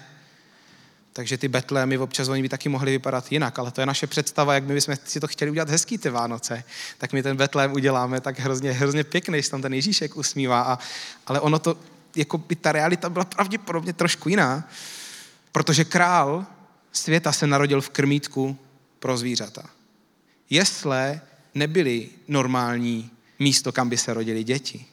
Takže 1.13 1.37
ty 1.37 1.47
Betlémy 1.47 1.97
občas 1.97 2.27
oni 2.27 2.41
by 2.41 2.49
taky 2.49 2.69
mohly 2.69 2.91
vypadat 2.91 3.31
jinak, 3.31 3.59
ale 3.59 3.71
to 3.71 3.81
je 3.81 3.85
naše 3.85 4.07
představa, 4.07 4.53
jak 4.53 4.63
my 4.63 4.73
bychom 4.73 4.95
si 5.05 5.19
to 5.19 5.27
chtěli 5.27 5.51
udělat 5.51 5.69
hezký 5.69 5.97
ty 5.97 6.09
Vánoce, 6.09 6.63
tak 6.97 7.13
my 7.13 7.23
ten 7.23 7.37
Betlém 7.37 7.73
uděláme 7.73 8.21
tak 8.21 8.39
hrozně, 8.39 8.71
hrozně 8.71 9.03
pěkný, 9.03 9.41
že 9.41 9.49
tam 9.49 9.61
ten 9.61 9.73
Ježíšek 9.73 10.17
usmívá, 10.17 10.61
a, 10.61 10.79
ale 11.27 11.39
ono 11.39 11.59
to, 11.59 11.77
jako 12.15 12.37
by 12.37 12.55
ta 12.55 12.71
realita 12.71 13.09
byla 13.09 13.25
pravděpodobně 13.25 13.93
trošku 13.93 14.29
jiná, 14.29 14.69
protože 15.51 15.85
král 15.85 16.45
světa 16.91 17.31
se 17.31 17.47
narodil 17.47 17.81
v 17.81 17.89
krmítku 17.89 18.57
pro 18.99 19.17
zvířata. 19.17 19.69
Jesle 20.49 21.21
nebyly 21.53 22.09
normální 22.27 23.11
místo, 23.39 23.71
kam 23.71 23.89
by 23.89 23.97
se 23.97 24.13
rodili 24.13 24.43
děti. 24.43 24.85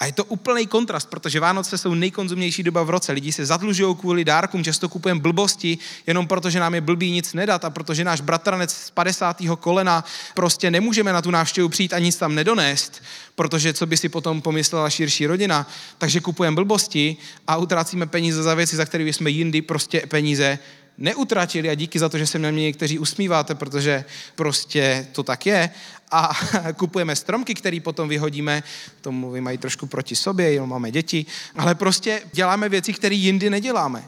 A 0.00 0.06
je 0.06 0.12
to 0.12 0.24
úplný 0.24 0.66
kontrast, 0.66 1.10
protože 1.10 1.40
Vánoce 1.40 1.78
jsou 1.78 1.94
nejkonzumnější 1.94 2.62
doba 2.62 2.82
v 2.82 2.90
roce. 2.90 3.12
Lidi 3.12 3.32
se 3.32 3.46
zadlužují 3.46 3.96
kvůli 3.96 4.24
dárkům, 4.24 4.64
často 4.64 4.88
kupujeme 4.88 5.20
blbosti, 5.20 5.78
jenom 6.06 6.26
protože 6.26 6.60
nám 6.60 6.74
je 6.74 6.80
blbý 6.80 7.10
nic 7.10 7.32
nedat 7.34 7.64
a 7.64 7.70
protože 7.70 8.04
náš 8.04 8.20
bratranec 8.20 8.72
z 8.72 8.90
50. 8.90 9.36
kolena 9.60 10.04
prostě 10.34 10.70
nemůžeme 10.70 11.12
na 11.12 11.22
tu 11.22 11.30
návštěvu 11.30 11.68
přijít 11.68 11.92
a 11.92 11.98
nic 11.98 12.16
tam 12.16 12.34
nedonést, 12.34 13.02
protože 13.34 13.72
co 13.72 13.86
by 13.86 13.96
si 13.96 14.08
potom 14.08 14.42
pomyslela 14.42 14.90
širší 14.90 15.26
rodina. 15.26 15.66
Takže 15.98 16.20
kupujeme 16.20 16.54
blbosti 16.54 17.16
a 17.46 17.56
utrácíme 17.56 18.06
peníze 18.06 18.42
za 18.42 18.54
věci, 18.54 18.76
za 18.76 18.84
které 18.84 19.04
jsme 19.04 19.30
jindy 19.30 19.62
prostě 19.62 20.02
peníze 20.08 20.58
neutratili 21.00 21.70
a 21.70 21.74
díky 21.74 21.98
za 21.98 22.08
to, 22.08 22.18
že 22.18 22.26
se 22.26 22.38
na 22.38 22.50
mě 22.50 22.62
někteří 22.62 22.98
usmíváte, 22.98 23.54
protože 23.54 24.04
prostě 24.34 25.06
to 25.12 25.22
tak 25.22 25.46
je 25.46 25.70
a 26.10 26.30
kupujeme 26.76 27.16
stromky, 27.16 27.54
které 27.54 27.80
potom 27.80 28.08
vyhodíme, 28.08 28.62
to 29.00 29.12
mluvím 29.12 29.44
mají 29.44 29.58
trošku 29.58 29.86
proti 29.86 30.16
sobě, 30.16 30.52
jenom 30.52 30.70
máme 30.70 30.90
děti, 30.90 31.26
ale 31.56 31.74
prostě 31.74 32.22
děláme 32.32 32.68
věci, 32.68 32.92
které 32.92 33.14
jindy 33.14 33.50
neděláme. 33.50 34.04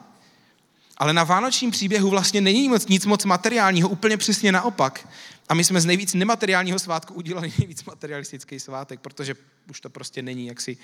Ale 0.96 1.12
na 1.12 1.25
vánočním 1.25 1.70
příběhu 1.70 2.11
vlastně 2.11 2.40
není 2.40 2.68
moc, 2.68 2.88
nic 2.88 3.06
moc 3.06 3.25
materiálního, 3.25 3.88
úplně 3.88 4.16
přesně 4.16 4.52
naopak. 4.52 5.08
A 5.49 5.54
my 5.54 5.64
jsme 5.64 5.80
z 5.80 5.87
nejvíc 5.87 6.14
nemateriálního 6.14 6.78
svátku 6.78 7.14
udělali 7.14 7.52
nejvíc 7.58 7.84
materialistický 7.84 8.61
svátek, 8.61 9.00
protože 9.00 9.34
už 9.70 9.80
to 9.80 9.90
prostě 9.90 10.22
není 10.22 10.46
jaksi 10.46 10.76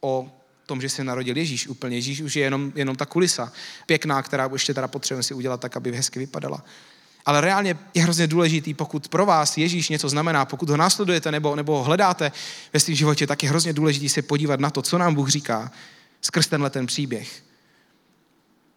o 0.00 0.41
tom, 0.66 0.80
že 0.80 0.88
se 0.88 1.04
narodil 1.04 1.36
Ježíš 1.36 1.68
úplně. 1.68 1.96
Ježíš 1.96 2.20
už 2.20 2.36
je 2.36 2.42
jenom, 2.42 2.72
jenom 2.74 2.96
ta 2.96 3.06
kulisa 3.06 3.52
pěkná, 3.86 4.22
která 4.22 4.48
ještě 4.52 4.74
teda 4.74 4.88
potřebujeme 4.88 5.22
si 5.22 5.34
udělat 5.34 5.60
tak, 5.60 5.76
aby 5.76 5.96
hezky 5.96 6.18
vypadala. 6.18 6.64
Ale 7.26 7.40
reálně 7.40 7.78
je 7.94 8.02
hrozně 8.02 8.26
důležitý, 8.26 8.74
pokud 8.74 9.08
pro 9.08 9.26
vás 9.26 9.58
Ježíš 9.58 9.88
něco 9.88 10.08
znamená, 10.08 10.44
pokud 10.44 10.68
ho 10.68 10.76
následujete 10.76 11.32
nebo, 11.32 11.56
nebo 11.56 11.78
ho 11.78 11.84
hledáte 11.84 12.32
ve 12.72 12.80
svém 12.80 12.96
životě, 12.96 13.26
tak 13.26 13.42
je 13.42 13.48
hrozně 13.48 13.72
důležitý 13.72 14.08
se 14.08 14.22
podívat 14.22 14.60
na 14.60 14.70
to, 14.70 14.82
co 14.82 14.98
nám 14.98 15.14
Bůh 15.14 15.28
říká 15.28 15.72
skrz 16.22 16.46
tenhle 16.46 16.70
ten 16.70 16.86
příběh. 16.86 17.42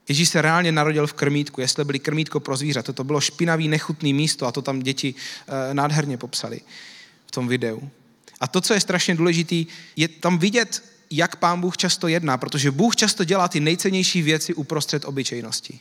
Ježíš 0.10 0.30
se 0.30 0.42
reálně 0.42 0.72
narodil 0.72 1.08
v 1.08 1.14
krmítku, 1.14 1.62
jestli 1.62 1.86
byli 1.86 2.00
krmítko 2.00 2.40
pro 2.40 2.58
zvířata. 2.58 2.94
To 2.94 3.04
bylo 3.04 3.22
špinavý, 3.22 3.68
nechutný 3.68 4.14
místo 4.14 4.48
a 4.48 4.52
to 4.52 4.62
tam 4.62 4.80
děti 4.80 5.16
e, 5.48 5.74
nádherně 5.74 6.18
popsali 6.18 6.62
v 7.26 7.32
tom 7.32 7.48
videu. 7.48 7.90
A 8.40 8.48
to, 8.48 8.62
co 8.62 8.74
je 8.74 8.80
strašně 8.80 9.16
důležité, 9.16 9.56
je 9.96 10.08
tam 10.08 10.38
vidět, 10.38 10.84
jak 11.18 11.36
pán 11.36 11.62
Bůh 11.62 11.78
často 11.78 12.08
jedná, 12.08 12.38
protože 12.38 12.72
Bůh 12.72 12.96
často 12.96 13.24
dělá 13.24 13.48
ty 13.48 13.60
nejcennější 13.60 14.22
věci 14.22 14.54
uprostřed 14.54 15.06
obyčejnosti. 15.06 15.80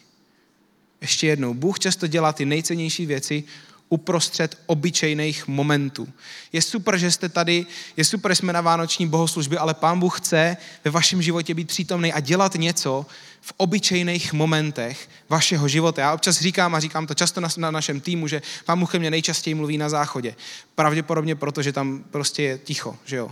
Ještě 1.01 1.27
jednou, 1.27 1.55
Bůh 1.55 1.79
často 1.79 2.07
dělá 2.07 2.33
ty 2.33 2.45
nejcennější 2.45 3.07
věci 3.07 3.45
uprostřed 3.89 4.59
obyčejných 4.67 5.49
momentů. 5.49 6.09
Je 6.53 6.63
super, 6.63 6.99
že 6.99 7.11
jste 7.11 7.29
tady, 7.29 7.67
je 7.97 8.05
super, 8.05 8.33
že 8.33 8.37
jsme 8.37 8.53
na 8.53 8.61
vánoční 8.61 9.07
bohoslužbě, 9.07 9.59
ale 9.59 9.75
Pán 9.75 10.01
Bůh 10.01 10.19
chce 10.21 10.57
ve 10.85 10.91
vašem 10.91 11.23
životě 11.23 11.55
být 11.55 11.69
přítomný 11.69 12.13
a 12.13 12.21
dělat 12.21 12.55
něco 12.55 13.07
v 13.41 13.53
obyčejných 13.57 14.33
momentech 14.33 15.09
vašeho 15.29 15.69
života. 15.69 16.03
Já 16.03 16.15
občas 16.15 16.41
říkám 16.41 16.75
a 16.75 16.81
říkám 16.81 17.07
to 17.07 17.15
často 17.15 17.41
na, 17.41 17.49
na 17.57 17.71
našem 17.71 18.01
týmu, 18.01 18.29
že 18.29 18.43
Pán 18.65 18.81
Bůh 18.81 18.91
ke 18.91 18.99
mně 18.99 19.11
nejčastěji 19.11 19.55
mluví 19.55 19.79
na 19.79 19.89
záchodě. 19.89 20.35
Pravděpodobně 20.75 21.35
proto, 21.35 21.63
že 21.63 21.73
tam 21.73 22.05
prostě 22.11 22.43
je 22.43 22.59
ticho, 22.59 22.97
že 23.05 23.17
jo. 23.17 23.31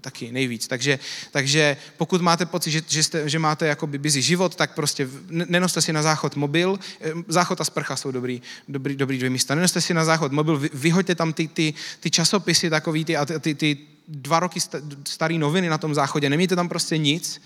Taky 0.00 0.32
nejvíc. 0.32 0.68
Takže, 0.68 0.98
takže 1.30 1.76
pokud 1.96 2.20
máte 2.20 2.46
pocit, 2.46 2.70
že, 2.70 2.82
že, 2.88 3.02
jste, 3.02 3.28
že 3.28 3.38
máte 3.38 3.66
jakoby 3.66 3.98
busy 3.98 4.22
život, 4.22 4.56
tak 4.56 4.74
prostě 4.74 5.08
nenoste 5.28 5.82
si 5.82 5.92
na 5.92 6.02
záchod 6.02 6.36
mobil. 6.36 6.78
Eh, 7.00 7.12
záchod 7.28 7.60
a 7.60 7.64
sprcha 7.64 7.96
jsou 7.96 8.10
dobrý, 8.10 8.42
dobrý, 8.68 8.96
dobrý 8.96 9.18
dvě 9.18 9.30
místa. 9.30 9.54
Nenoste 9.54 9.80
si 9.80 9.94
na 9.94 10.04
záchod 10.04 10.32
mobil, 10.32 10.58
vy, 10.58 10.70
vyhoďte 10.74 11.14
tam 11.14 11.32
ty, 11.32 11.48
ty, 11.48 11.74
ty 12.00 12.10
časopisy 12.10 12.70
takový 12.70 13.04
ty, 13.04 13.16
a 13.16 13.24
ty, 13.24 13.40
ty, 13.40 13.54
ty 13.54 13.78
dva 14.08 14.40
roky 14.40 14.60
staré 15.04 15.38
noviny 15.38 15.68
na 15.68 15.78
tom 15.78 15.94
záchodě. 15.94 16.30
Nemějte 16.30 16.56
tam 16.56 16.68
prostě 16.68 16.98
nic 16.98 17.42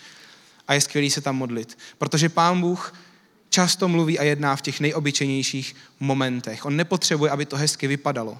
a 0.68 0.74
je 0.74 0.80
skvělý 0.80 1.10
se 1.10 1.20
tam 1.20 1.36
modlit. 1.36 1.78
Protože 1.98 2.28
Pán 2.28 2.60
Bůh 2.60 2.94
často 3.50 3.88
mluví 3.88 4.18
a 4.18 4.22
jedná 4.22 4.56
v 4.56 4.62
těch 4.62 4.80
nejobyčejnějších 4.80 5.76
momentech. 6.00 6.66
On 6.66 6.76
nepotřebuje, 6.76 7.30
aby 7.30 7.46
to 7.46 7.56
hezky 7.56 7.86
vypadalo. 7.86 8.38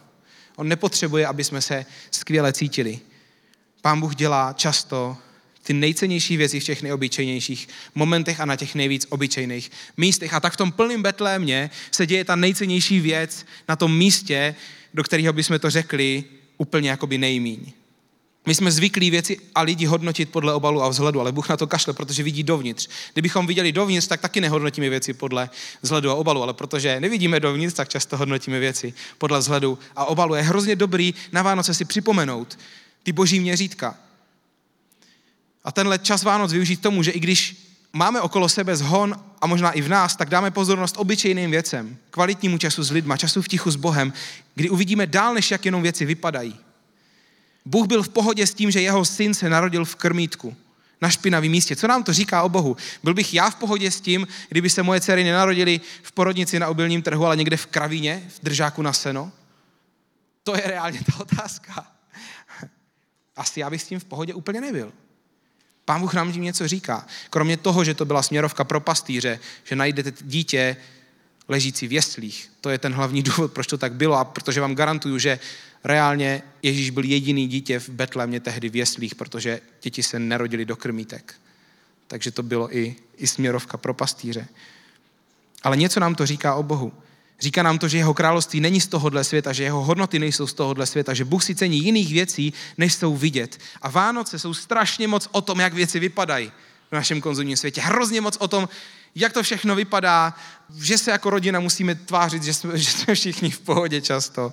On 0.57 0.69
nepotřebuje, 0.69 1.27
aby 1.27 1.45
jsme 1.45 1.61
se 1.61 1.87
skvěle 2.11 2.53
cítili. 2.53 3.01
Pán 3.83 4.01
Bůh 4.01 4.15
dělá 4.15 4.53
často 4.53 5.17
ty 5.63 5.75
nejcennější 5.75 6.37
věci 6.37 6.61
v 6.61 6.65
těch 6.65 6.83
nejobyčejnějších 6.83 7.69
momentech 7.95 8.41
a 8.41 8.45
na 8.45 8.57
těch 8.57 8.75
nejvíc 8.75 9.07
obyčejných 9.09 9.71
místech. 9.97 10.35
A 10.35 10.41
tak 10.41 10.53
v 10.53 10.57
tom 10.57 10.73
plném 10.73 11.03
Betlémě 11.03 11.71
se 11.91 12.07
děje 12.07 12.25
ta 12.25 12.37
nejcennější 12.37 13.01
věc 13.01 13.47
na 13.69 13.77
tom 13.77 13.97
místě, 13.97 14.55
do 14.95 15.03
kterého 15.03 15.33
bychom 15.33 15.59
to 15.59 15.71
řekli 15.71 16.25
úplně 16.59 16.91
jakoby 16.91 17.19
nejmíň. 17.19 17.73
My 18.47 18.55
jsme 18.55 18.71
zvyklí 18.71 19.11
věci 19.11 19.37
a 19.55 19.63
lidi 19.63 19.87
hodnotit 19.87 20.29
podle 20.29 20.55
obalu 20.55 20.83
a 20.83 20.89
vzhledu, 20.89 21.21
ale 21.21 21.33
Bůh 21.33 21.49
na 21.49 21.57
to 21.57 21.67
kašle, 21.67 21.93
protože 21.93 22.23
vidí 22.23 22.43
dovnitř. 22.43 22.89
Kdybychom 23.13 23.47
viděli 23.47 23.73
dovnitř, 23.73 24.07
tak 24.07 24.21
taky 24.21 24.41
nehodnotíme 24.41 24.89
věci 24.89 25.15
podle 25.15 25.51
vzhledu 25.83 26.11
a 26.11 26.15
obalu, 26.15 26.43
ale 26.43 26.55
protože 26.55 27.01
nevidíme 27.01 27.41
dovnitř, 27.41 27.75
tak 27.77 27.89
často 27.89 28.17
hodnotíme 28.17 28.59
věci 28.59 28.95
podle 29.19 29.39
vzhledu 29.39 29.79
a 29.97 30.05
obalu. 30.05 30.35
Je 30.35 30.43
hrozně 30.43 30.77
dobrý 30.77 31.15
na 31.33 31.43
Vánoce 31.43 31.75
si 31.75 31.85
připomenout, 31.85 32.59
ty 33.09 33.13
boží 33.13 33.41
měřítka. 33.41 33.97
A 35.65 35.73
tenhle 35.73 35.99
čas 35.99 36.23
Vánoc 36.23 36.53
využít 36.53 36.81
tomu, 36.81 37.03
že 37.03 37.11
i 37.11 37.21
když 37.21 37.57
máme 37.93 38.21
okolo 38.21 38.49
sebe 38.49 38.77
zhon 38.77 39.17
a 39.41 39.47
možná 39.47 39.71
i 39.71 39.81
v 39.81 39.89
nás, 39.89 40.17
tak 40.17 40.29
dáme 40.29 40.51
pozornost 40.51 40.95
obyčejným 40.99 41.51
věcem, 41.51 41.97
kvalitnímu 42.11 42.59
času 42.59 42.83
s 42.83 42.91
lidma, 42.91 43.17
času 43.17 43.43
v 43.43 43.49
tichu 43.49 43.71
s 43.71 43.77
Bohem, 43.77 44.13
kdy 44.55 44.71
uvidíme 44.71 45.07
dál, 45.07 45.35
než 45.35 45.51
jak 45.51 45.65
jenom 45.65 45.83
věci 45.83 46.05
vypadají. 46.05 46.57
Bůh 47.65 47.87
byl 47.87 48.03
v 48.03 48.09
pohodě 48.09 48.47
s 48.47 48.55
tím, 48.55 48.71
že 48.71 48.81
jeho 48.81 49.05
syn 49.05 49.35
se 49.35 49.49
narodil 49.49 49.85
v 49.85 49.97
krmítku, 49.97 50.57
na 51.01 51.11
špinavém 51.11 51.51
místě. 51.51 51.77
Co 51.77 51.87
nám 51.87 52.05
to 52.05 52.13
říká 52.13 52.43
o 52.43 52.49
Bohu? 52.49 52.77
Byl 53.03 53.15
bych 53.15 53.35
já 53.35 53.51
v 53.51 53.55
pohodě 53.55 53.91
s 53.91 54.01
tím, 54.01 54.29
kdyby 54.49 54.71
se 54.71 54.83
moje 54.83 55.01
dcery 55.01 55.25
nenarodily 55.25 55.81
v 56.03 56.13
porodnici 56.13 56.59
na 56.59 56.69
obilním 56.69 57.03
trhu, 57.03 57.27
ale 57.27 57.37
někde 57.37 57.57
v 57.57 57.67
kravíně, 57.67 58.23
v 58.29 58.45
držáku 58.45 58.83
na 58.83 58.93
seno? 58.93 59.33
To 60.45 60.57
je 60.57 60.63
reálně 60.67 61.01
ta 61.07 61.21
otázka 61.21 61.99
asi 63.39 63.61
já 63.61 63.71
bych 63.71 63.83
s 63.83 63.87
tím 63.87 64.01
v 64.01 64.05
pohodě 64.05 64.35
úplně 64.35 64.61
nebyl. 64.61 64.93
Pán 65.85 66.01
Bůh 66.01 66.15
nám 66.15 66.33
tím 66.33 66.43
něco 66.43 66.69
říká. 66.69 67.07
Kromě 67.31 67.57
toho, 67.57 67.85
že 67.85 67.95
to 67.95 68.05
byla 68.05 68.23
směrovka 68.23 68.65
pro 68.65 68.81
pastýře, 68.81 69.41
že 69.65 69.77
najdete 69.77 70.13
dítě 70.21 70.77
ležící 71.49 71.89
v 71.89 71.93
jeslích. 71.93 72.51
To 72.61 72.71
je 72.71 72.79
ten 72.79 72.93
hlavní 72.93 73.23
důvod, 73.29 73.53
proč 73.53 73.67
to 73.67 73.79
tak 73.79 73.93
bylo 73.93 74.17
a 74.17 74.25
protože 74.25 74.61
vám 74.61 74.75
garantuju, 74.75 75.19
že 75.19 75.39
reálně 75.85 76.43
Ježíš 76.63 76.91
byl 76.91 77.05
jediný 77.05 77.49
dítě 77.49 77.81
v 77.81 77.89
Betlémě 77.89 78.41
tehdy 78.41 78.69
v 78.69 78.77
jeslích, 78.77 79.15
protože 79.15 79.61
děti 79.83 80.03
se 80.03 80.19
nerodili 80.19 80.65
do 80.65 80.77
krmítek. 80.77 81.35
Takže 82.07 82.31
to 82.31 82.43
bylo 82.43 82.77
i, 82.77 82.97
i 83.17 83.27
směrovka 83.27 83.77
pro 83.77 83.95
pastýře. 83.95 84.49
Ale 85.63 85.77
něco 85.77 86.01
nám 86.01 86.15
to 86.15 86.27
říká 86.27 86.55
o 86.55 86.63
Bohu. 86.63 86.93
Říká 87.41 87.63
nám 87.63 87.79
to, 87.79 87.89
že 87.89 87.99
jeho 87.99 88.15
království 88.15 88.61
není 88.61 88.81
z 88.81 88.87
tohohle 88.87 89.25
světa, 89.25 89.53
že 89.53 89.65
jeho 89.65 89.85
hodnoty 89.85 90.19
nejsou 90.19 90.47
z 90.47 90.55
tohohle 90.55 90.87
světa, 90.87 91.15
že 91.15 91.25
Bůh 91.25 91.45
si 91.45 91.55
cení 91.55 91.85
jiných 91.85 92.13
věcí, 92.13 92.53
než 92.79 92.95
jsou 92.95 93.17
vidět. 93.17 93.59
A 93.83 93.91
Vánoce 93.91 94.39
jsou 94.39 94.55
strašně 94.55 95.09
moc 95.09 95.29
o 95.31 95.41
tom, 95.41 95.61
jak 95.61 95.75
věci 95.75 95.99
vypadají 95.99 96.53
v 96.91 96.93
našem 96.93 97.21
konzumním 97.21 97.57
světě. 97.57 97.81
Hrozně 97.81 98.21
moc 98.21 98.37
o 98.37 98.49
tom, 98.49 98.69
jak 99.15 99.33
to 99.33 99.43
všechno 99.43 99.75
vypadá, 99.75 100.35
že 100.79 100.99
se 100.99 101.11
jako 101.11 101.31
rodina 101.31 101.61
musíme 101.61 101.95
tvářit, 101.95 102.43
že 102.43 102.55
jsme, 102.55 102.79
že 102.79 102.91
jsme 102.91 103.15
všichni 103.15 103.51
v 103.51 103.61
pohodě 103.61 104.01
často. 104.01 104.53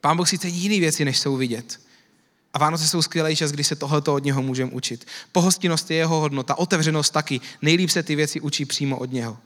Pán 0.00 0.16
Bůh 0.16 0.28
si 0.28 0.38
cení 0.38 0.58
jiné 0.58 0.80
věci, 0.80 1.04
než 1.04 1.18
jsou 1.18 1.36
vidět. 1.36 1.80
A 2.54 2.58
Vánoce 2.58 2.88
jsou 2.88 3.02
skvělý 3.02 3.36
čas, 3.36 3.52
kdy 3.52 3.64
se 3.64 3.76
tohoto 3.76 4.14
od 4.14 4.24
něho 4.24 4.42
můžeme 4.42 4.70
učit. 4.70 5.06
Pohostinnost 5.32 5.90
je 5.90 5.96
jeho 5.96 6.20
hodnota, 6.20 6.58
otevřenost 6.58 7.12
taky. 7.12 7.40
Nejlíp 7.62 7.90
se 7.90 8.02
ty 8.02 8.16
věci 8.16 8.40
učí 8.40 8.64
přímo 8.64 8.96
od 8.98 9.12
něho. 9.12 9.38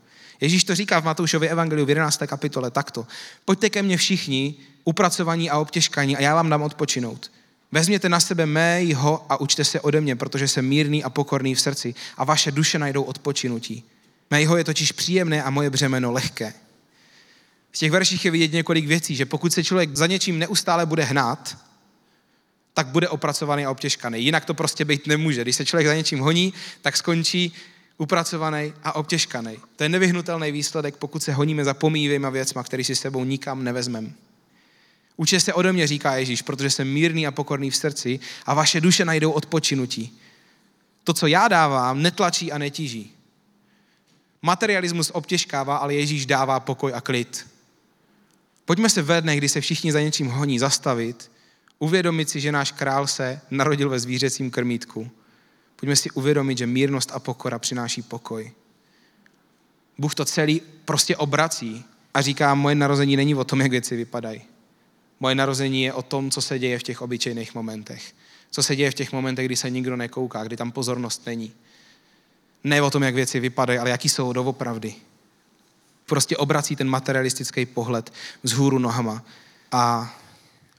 Ježíš 0.43 0.65
to 0.65 0.75
říká 0.75 1.01
v 1.01 1.05
Matoušově 1.05 1.49
evangeliu 1.49 1.87
v 1.87 1.89
11. 1.89 2.23
kapitole 2.27 2.71
takto. 2.71 3.07
Pojďte 3.45 3.71
ke 3.71 3.83
mně 3.83 3.97
všichni, 3.97 4.55
upracovaní 4.85 5.51
a 5.51 5.59
obtěžkaní 5.59 6.17
a 6.17 6.21
já 6.21 6.35
vám 6.35 6.51
dám 6.51 6.63
odpočinout. 6.63 7.33
Vezměte 7.73 8.09
na 8.09 8.21
sebe 8.21 8.47
mého 8.47 9.27
a 9.29 9.41
učte 9.41 9.65
se 9.65 9.81
ode 9.81 10.01
mě, 10.01 10.17
protože 10.17 10.49
jsem 10.49 10.69
mírný 10.69 11.05
a 11.05 11.11
pokorný 11.11 11.55
v 11.55 11.61
srdci 11.61 11.95
a 12.17 12.25
vaše 12.25 12.51
duše 12.51 12.79
najdou 12.79 13.03
odpočinutí. 13.03 13.85
Mého 14.31 14.57
je 14.57 14.65
totiž 14.65 14.93
příjemné 14.93 15.43
a 15.43 15.51
moje 15.51 15.71
břemeno 15.71 16.13
lehké. 16.13 16.55
V 17.71 17.79
těch 17.79 17.91
verších 17.91 18.25
je 18.25 18.31
vidět 18.31 18.53
několik 18.53 18.87
věcí, 18.87 19.17
že 19.17 19.27
pokud 19.27 19.53
se 19.53 19.65
člověk 19.65 19.97
za 19.97 20.07
něčím 20.07 20.39
neustále 20.39 20.87
bude 20.87 21.05
hnát, 21.05 21.59
tak 22.75 22.87
bude 22.87 23.09
opracovaný 23.09 23.67
a 23.67 23.71
obtěžkaný. 23.71 24.25
Jinak 24.25 24.45
to 24.45 24.55
prostě 24.55 24.85
být 24.85 25.07
nemůže. 25.07 25.43
Když 25.43 25.57
se 25.57 25.65
člověk 25.65 25.87
za 25.87 25.95
něčím 25.95 26.19
honí, 26.19 26.55
tak 26.81 26.97
skončí 26.97 27.53
upracovaný 27.99 28.73
a 28.85 28.95
obtěžkaný. 28.95 29.59
To 29.77 29.83
je 29.83 29.89
nevyhnutelný 29.89 30.53
výsledek, 30.53 30.97
pokud 30.97 31.23
se 31.23 31.33
honíme 31.33 31.65
za 31.65 31.75
pomývýma 31.75 32.31
věcma, 32.31 32.63
který 32.63 32.85
si 32.85 32.97
sebou 32.97 33.25
nikam 33.25 33.65
nevezmem. 33.65 34.15
Učte 35.17 35.41
se 35.41 35.55
ode 35.55 35.73
mě, 35.73 35.87
říká 35.87 36.17
Ježíš, 36.17 36.43
protože 36.43 36.71
jsem 36.71 36.89
mírný 36.89 37.27
a 37.27 37.31
pokorný 37.31 37.71
v 37.71 37.77
srdci 37.77 38.21
a 38.47 38.55
vaše 38.55 38.81
duše 38.81 39.05
najdou 39.05 39.31
odpočinutí. 39.31 40.19
To, 41.05 41.13
co 41.13 41.27
já 41.27 41.49
dávám, 41.49 42.03
netlačí 42.03 42.53
a 42.53 42.59
netíží. 42.59 43.13
Materialismus 44.43 45.11
obtěžkává, 45.15 45.77
ale 45.77 45.95
Ježíš 45.95 46.27
dává 46.27 46.61
pokoj 46.61 46.93
a 46.95 47.01
klid. 47.01 47.47
Pojďme 48.65 48.89
se 48.89 49.03
ve 49.03 49.21
dnech, 49.21 49.39
kdy 49.39 49.49
se 49.49 49.61
všichni 49.61 49.93
za 49.93 50.01
něčím 50.01 50.29
honí, 50.29 50.59
zastavit, 50.59 51.31
uvědomit 51.79 52.31
si, 52.31 52.41
že 52.41 52.53
náš 52.53 52.73
král 52.73 53.07
se 53.07 53.41
narodil 53.51 53.89
ve 53.89 54.01
zvířecím 54.01 54.51
krmítku 54.51 55.11
Pojďme 55.83 55.97
si 55.97 56.11
uvědomit, 56.11 56.59
že 56.59 56.67
mírnost 56.67 57.11
a 57.13 57.19
pokora 57.19 57.59
přináší 57.59 58.03
pokoj. 58.03 58.53
Bůh 59.99 60.15
to 60.15 60.25
celý 60.25 60.63
prostě 60.85 61.17
obrací 61.17 61.85
a 62.15 62.21
říká, 62.21 62.55
moje 62.55 62.75
narození 62.75 63.17
není 63.17 63.35
o 63.35 63.45
tom, 63.45 63.61
jak 63.61 63.71
věci 63.71 63.97
vypadají. 63.97 64.43
Moje 65.21 65.35
narození 65.35 65.83
je 65.83 65.93
o 65.93 66.03
tom, 66.03 66.31
co 66.31 66.43
se 66.43 66.59
děje 66.59 66.79
v 66.79 66.83
těch 66.83 67.03
obyčejných 67.03 67.55
momentech. 67.55 68.15
Co 68.51 68.63
se 68.63 68.77
děje 68.77 68.91
v 68.91 68.95
těch 68.95 69.13
momentech, 69.13 69.47
kdy 69.47 69.57
se 69.57 69.71
nikdo 69.71 69.97
nekouká, 69.97 70.45
kdy 70.45 70.57
tam 70.57 70.73
pozornost 70.73 71.27
není. 71.27 71.53
Ne 72.65 72.83
o 72.83 72.91
tom, 72.91 73.03
jak 73.03 73.15
věci 73.15 73.41
vypadají, 73.41 73.79
ale 73.79 73.91
jaký 73.91 74.09
jsou 74.09 74.33
doopravdy. 74.33 74.95
Prostě 76.07 76.37
obrací 76.37 76.77
ten 76.77 76.89
materialistický 76.89 77.67
pohled 77.67 78.13
vzhůru 78.43 78.79
nohama. 78.79 79.25
A 79.73 80.15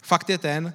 fakt 0.01 0.29
je 0.29 0.37
ten, 0.37 0.73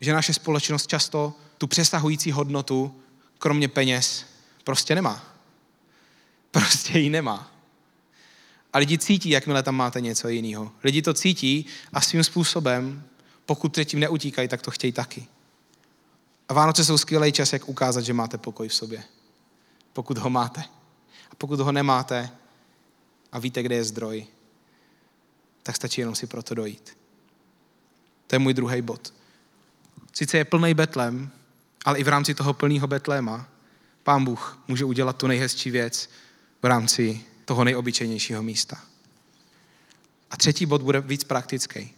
že 0.00 0.12
naše 0.12 0.34
společnost 0.34 0.86
často 0.86 1.34
tu 1.58 1.66
přesahující 1.66 2.32
hodnotu 2.32 2.94
kromě 3.38 3.68
peněz 3.68 4.26
prostě 4.64 4.94
nemá. 4.94 5.24
Prostě 6.50 6.98
ji 6.98 7.10
nemá. 7.10 7.52
A 8.72 8.78
lidi 8.78 8.98
cítí, 8.98 9.30
jakmile 9.30 9.62
tam 9.62 9.74
máte 9.74 10.00
něco 10.00 10.28
jiného. 10.28 10.72
Lidi 10.84 11.02
to 11.02 11.14
cítí 11.14 11.66
a 11.92 12.00
svým 12.00 12.24
způsobem, 12.24 13.04
pokud 13.46 13.78
tím 13.84 14.00
neutíkají, 14.00 14.48
tak 14.48 14.62
to 14.62 14.70
chtějí 14.70 14.92
taky. 14.92 15.26
A 16.48 16.54
Vánoce 16.54 16.84
jsou 16.84 16.98
skvělý 16.98 17.32
čas, 17.32 17.52
jak 17.52 17.68
ukázat, 17.68 18.00
že 18.00 18.12
máte 18.12 18.38
pokoj 18.38 18.68
v 18.68 18.74
sobě. 18.74 19.04
Pokud 19.92 20.18
ho 20.18 20.30
máte. 20.30 20.60
A 21.30 21.34
pokud 21.38 21.60
ho 21.60 21.72
nemáte 21.72 22.30
a 23.32 23.38
víte, 23.38 23.62
kde 23.62 23.74
je 23.74 23.84
zdroj, 23.84 24.26
tak 25.62 25.76
stačí 25.76 26.00
jenom 26.00 26.14
si 26.14 26.26
proto 26.26 26.54
dojít. 26.54 26.96
To 28.26 28.34
je 28.34 28.38
můj 28.38 28.54
druhý 28.54 28.82
bod. 28.82 29.14
Sice 30.12 30.38
je 30.38 30.44
plný 30.44 30.74
betlem, 30.74 31.30
ale 31.86 31.98
i 31.98 32.04
v 32.04 32.08
rámci 32.08 32.34
toho 32.34 32.54
plného 32.54 32.86
Betléma 32.86 33.48
Pán 34.02 34.24
Bůh 34.24 34.58
může 34.68 34.84
udělat 34.84 35.16
tu 35.16 35.26
nejhezčí 35.26 35.70
věc 35.70 36.10
v 36.62 36.66
rámci 36.66 37.20
toho 37.44 37.64
nejobyčejnějšího 37.64 38.42
místa. 38.42 38.80
A 40.30 40.36
třetí 40.36 40.66
bod 40.66 40.82
bude 40.82 41.00
víc 41.00 41.24
praktický. 41.24 41.94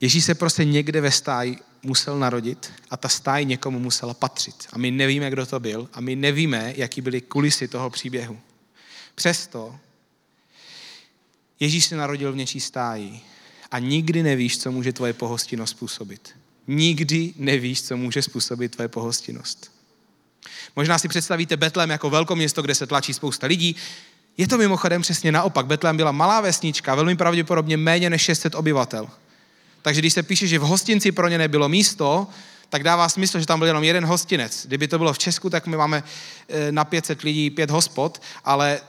Ježíš 0.00 0.24
se 0.24 0.34
prostě 0.34 0.64
někde 0.64 1.00
ve 1.00 1.10
stáji 1.10 1.58
musel 1.82 2.18
narodit 2.18 2.72
a 2.90 2.96
ta 2.96 3.08
stáj 3.08 3.44
někomu 3.44 3.78
musela 3.78 4.14
patřit. 4.14 4.68
A 4.72 4.78
my 4.78 4.90
nevíme, 4.90 5.30
kdo 5.30 5.46
to 5.46 5.60
byl 5.60 5.88
a 5.92 6.00
my 6.00 6.16
nevíme, 6.16 6.72
jaký 6.76 7.00
byly 7.00 7.20
kulisy 7.20 7.68
toho 7.68 7.90
příběhu. 7.90 8.40
Přesto 9.14 9.78
Ježíš 11.60 11.84
se 11.86 11.96
narodil 11.96 12.32
v 12.32 12.36
něčí 12.36 12.60
stáji 12.60 13.20
a 13.70 13.78
nikdy 13.78 14.22
nevíš, 14.22 14.58
co 14.58 14.72
může 14.72 14.92
tvoje 14.92 15.12
pohostinnost 15.12 15.70
způsobit. 15.70 16.45
Nikdy 16.66 17.34
nevíš, 17.36 17.82
co 17.82 17.96
může 17.96 18.22
způsobit 18.22 18.72
tvoje 18.72 18.88
pohostinnost. 18.88 19.72
Možná 20.76 20.98
si 20.98 21.08
představíte 21.08 21.56
Betlem 21.56 21.90
jako 21.90 22.10
velkoměsto, 22.10 22.62
kde 22.62 22.74
se 22.74 22.86
tlačí 22.86 23.14
spousta 23.14 23.46
lidí. 23.46 23.76
Je 24.36 24.48
to 24.48 24.58
mimochodem 24.58 25.02
přesně 25.02 25.32
naopak. 25.32 25.66
Betlem 25.66 25.96
byla 25.96 26.12
malá 26.12 26.40
vesnička, 26.40 26.94
velmi 26.94 27.16
pravděpodobně 27.16 27.76
méně 27.76 28.10
než 28.10 28.22
600 28.22 28.54
obyvatel. 28.54 29.08
Takže 29.82 30.00
když 30.00 30.12
se 30.12 30.22
píše, 30.22 30.46
že 30.46 30.58
v 30.58 30.62
hostinci 30.62 31.12
pro 31.12 31.28
ně 31.28 31.38
nebylo 31.38 31.68
místo, 31.68 32.26
tak 32.68 32.82
dává 32.82 33.08
smysl, 33.08 33.40
že 33.40 33.46
tam 33.46 33.58
byl 33.58 33.66
jenom 33.66 33.84
jeden 33.84 34.06
hostinec. 34.06 34.66
Kdyby 34.66 34.88
to 34.88 34.98
bylo 34.98 35.12
v 35.12 35.18
Česku, 35.18 35.50
tak 35.50 35.66
my 35.66 35.76
máme 35.76 36.02
eh, 36.48 36.72
na 36.72 36.84
500 36.84 37.22
lidí 37.22 37.50
pět 37.50 37.70
hospod, 37.70 38.22
ale 38.44 38.80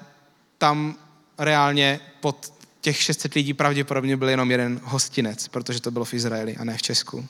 tam 0.57 0.95
reálně 1.37 1.99
pod 2.19 2.53
těch 2.81 3.01
600 3.01 3.33
lidí 3.33 3.53
pravděpodobně 3.53 4.17
byl 4.17 4.29
jenom 4.29 4.51
jeden 4.51 4.79
hostinec, 4.83 5.47
protože 5.47 5.81
to 5.81 5.91
bylo 5.91 6.05
v 6.05 6.13
Izraeli 6.13 6.57
a 6.57 6.63
ne 6.63 6.77
v 6.77 6.81
Česku. 6.81 7.27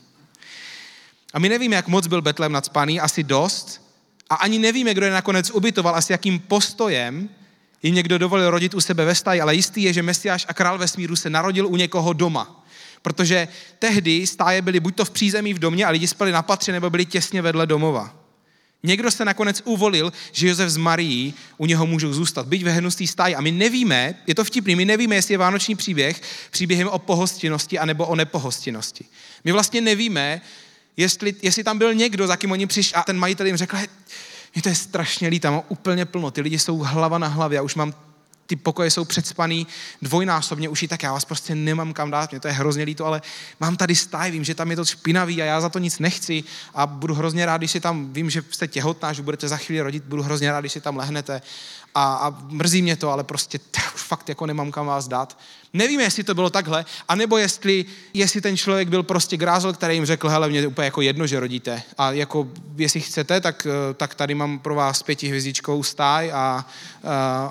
A 1.33 1.39
my 1.39 1.49
nevíme, 1.49 1.75
jak 1.75 1.87
moc 1.87 2.07
byl 2.07 2.21
Betlem 2.21 2.51
nadspaný, 2.51 2.99
asi 2.99 3.23
dost. 3.23 3.81
A 4.29 4.35
ani 4.35 4.59
nevíme, 4.59 4.93
kdo 4.93 5.05
je 5.05 5.11
nakonec 5.11 5.51
ubytoval 5.51 5.95
a 5.95 6.01
s 6.01 6.09
jakým 6.09 6.39
postojem 6.39 7.29
jim 7.83 7.95
někdo 7.95 8.17
dovolil 8.17 8.49
rodit 8.49 8.73
u 8.73 8.81
sebe 8.81 9.05
ve 9.05 9.15
stáji, 9.15 9.41
ale 9.41 9.55
jistý 9.55 9.83
je, 9.83 9.93
že 9.93 10.03
Mesiáš 10.03 10.45
a 10.49 10.53
král 10.53 10.77
vesmíru 10.77 11.15
se 11.15 11.29
narodil 11.29 11.67
u 11.67 11.75
někoho 11.75 12.13
doma. 12.13 12.65
Protože 13.01 13.47
tehdy 13.79 14.27
stáje 14.27 14.61
byly 14.61 14.79
buď 14.79 14.95
to 14.95 15.05
v 15.05 15.09
přízemí 15.09 15.53
v 15.53 15.59
domě 15.59 15.85
a 15.85 15.89
lidi 15.89 16.07
spali 16.07 16.31
na 16.31 16.41
patře, 16.41 16.71
nebo 16.71 16.89
byli 16.89 17.05
těsně 17.05 17.41
vedle 17.41 17.67
domova. 17.67 18.15
Někdo 18.83 19.11
se 19.11 19.25
nakonec 19.25 19.61
uvolil, 19.65 20.13
že 20.31 20.47
Josef 20.47 20.69
z 20.69 20.77
Marií 20.77 21.33
u 21.57 21.65
něho 21.65 21.85
můžou 21.85 22.13
zůstat, 22.13 22.47
byť 22.47 22.63
ve 22.63 22.71
hnustý 22.71 23.07
stáji. 23.07 23.35
A 23.35 23.41
my 23.41 23.51
nevíme, 23.51 24.15
je 24.27 24.35
to 24.35 24.43
vtipný, 24.43 24.75
my 24.75 24.85
nevíme, 24.85 25.15
jestli 25.15 25.33
je 25.33 25.37
vánoční 25.37 25.75
příběh 25.75 26.21
příběhem 26.51 26.87
o 26.87 26.99
pohostinnosti 26.99 27.79
anebo 27.79 28.05
o 28.05 28.15
nepohostinnosti. 28.15 29.05
My 29.43 29.51
vlastně 29.51 29.81
nevíme, 29.81 30.41
jestli, 30.97 31.35
jestli 31.41 31.63
tam 31.63 31.77
byl 31.77 31.93
někdo, 31.93 32.27
za 32.27 32.35
kým 32.35 32.51
oni 32.51 32.67
přišli 32.67 32.93
a 32.93 33.03
ten 33.03 33.17
majitel 33.17 33.45
jim 33.45 33.57
řekl, 33.57 33.77
mě 34.55 34.61
to 34.61 34.69
je 34.69 34.75
strašně 34.75 35.27
líto, 35.27 35.51
mám 35.51 35.61
úplně 35.67 36.05
plno, 36.05 36.31
ty 36.31 36.41
lidi 36.41 36.59
jsou 36.59 36.77
hlava 36.77 37.17
na 37.17 37.27
hlavě, 37.27 37.55
já 37.55 37.61
už 37.61 37.75
mám 37.75 37.93
ty 38.47 38.55
pokoje 38.55 38.91
jsou 38.91 39.05
předspaný 39.05 39.67
dvojnásobně 40.01 40.69
uši, 40.69 40.87
tak 40.87 41.03
já 41.03 41.13
vás 41.13 41.25
prostě 41.25 41.55
nemám 41.55 41.93
kam 41.93 42.11
dát, 42.11 42.31
mě 42.31 42.39
to 42.39 42.47
je 42.47 42.53
hrozně 42.53 42.83
líto, 42.83 43.05
ale 43.05 43.21
mám 43.59 43.77
tady 43.77 43.95
stáj, 43.95 44.31
vím, 44.31 44.43
že 44.43 44.55
tam 44.55 44.69
je 44.71 44.75
to 44.75 44.85
špinavý 44.85 45.41
a 45.41 45.45
já 45.45 45.61
za 45.61 45.69
to 45.69 45.79
nic 45.79 45.99
nechci 45.99 46.43
a 46.73 46.87
budu 46.87 47.13
hrozně 47.13 47.45
rád, 47.45 47.57
když 47.57 47.71
si 47.71 47.79
tam, 47.79 48.13
vím, 48.13 48.29
že 48.29 48.43
jste 48.49 48.67
těhotná, 48.67 49.13
že 49.13 49.21
budete 49.21 49.47
za 49.47 49.57
chvíli 49.57 49.81
rodit, 49.81 50.03
budu 50.03 50.23
hrozně 50.23 50.51
rád, 50.51 50.59
když 50.59 50.71
si 50.71 50.81
tam 50.81 50.97
lehnete 50.97 51.41
a, 51.97 52.15
a 52.15 52.35
mrzí 52.49 52.81
mě 52.81 52.95
to, 52.95 53.11
ale 53.11 53.23
prostě 53.23 53.59
už 53.95 54.01
fakt 54.01 54.29
jako 54.29 54.45
nemám 54.45 54.71
kam 54.71 54.85
vás 54.85 55.07
dát. 55.07 55.37
Nevíme, 55.73 56.03
jestli 56.03 56.23
to 56.23 56.35
bylo 56.35 56.49
takhle, 56.49 56.85
anebo 57.07 57.37
jestli, 57.37 57.85
jestli 58.13 58.41
ten 58.41 58.57
člověk 58.57 58.89
byl 58.89 59.03
prostě 59.03 59.37
grázel, 59.37 59.73
který 59.73 59.93
jim 59.93 60.05
řekl, 60.05 60.29
hele, 60.29 60.49
mě 60.49 60.67
úplně 60.67 60.85
jako 60.85 61.01
jedno, 61.01 61.27
že 61.27 61.39
rodíte. 61.39 61.83
A 61.97 62.11
jako, 62.11 62.47
jestli 62.75 63.01
chcete, 63.01 63.41
tak, 63.41 63.67
tak 63.97 64.15
tady 64.15 64.35
mám 64.35 64.59
pro 64.59 64.75
vás 64.75 65.03
pětihvězdičkovou 65.03 65.83
stáj 65.83 66.31
a, 66.31 66.35
a, 66.35 66.65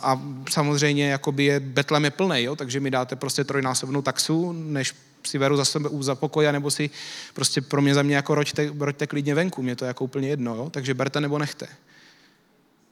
a 0.02 0.20
samozřejmě 0.50 1.08
jakoby 1.08 1.44
je 1.44 1.60
Betlem 1.60 2.04
je 2.04 2.10
plný, 2.10 2.42
jo? 2.42 2.56
takže 2.56 2.80
mi 2.80 2.90
dáte 2.90 3.16
prostě 3.16 3.44
trojnásobnou 3.44 4.02
taxu, 4.02 4.52
než 4.52 4.94
si 5.24 5.38
veru 5.38 5.56
za 5.56 5.64
sebe 5.64 5.88
za 6.00 6.14
pokoj, 6.14 6.52
nebo 6.52 6.70
si 6.70 6.90
prostě 7.34 7.60
pro 7.60 7.82
mě 7.82 7.94
za 7.94 8.02
mě 8.02 8.16
jako 8.16 8.34
roďte, 8.34 8.70
roďte 8.78 9.06
klidně 9.06 9.34
venku, 9.34 9.62
mě 9.62 9.76
to 9.76 9.84
je 9.84 9.86
jako 9.86 10.04
úplně 10.04 10.28
jedno, 10.28 10.54
jo? 10.54 10.70
takže 10.70 10.94
berte 10.94 11.20
nebo 11.20 11.38
nechte. 11.38 11.68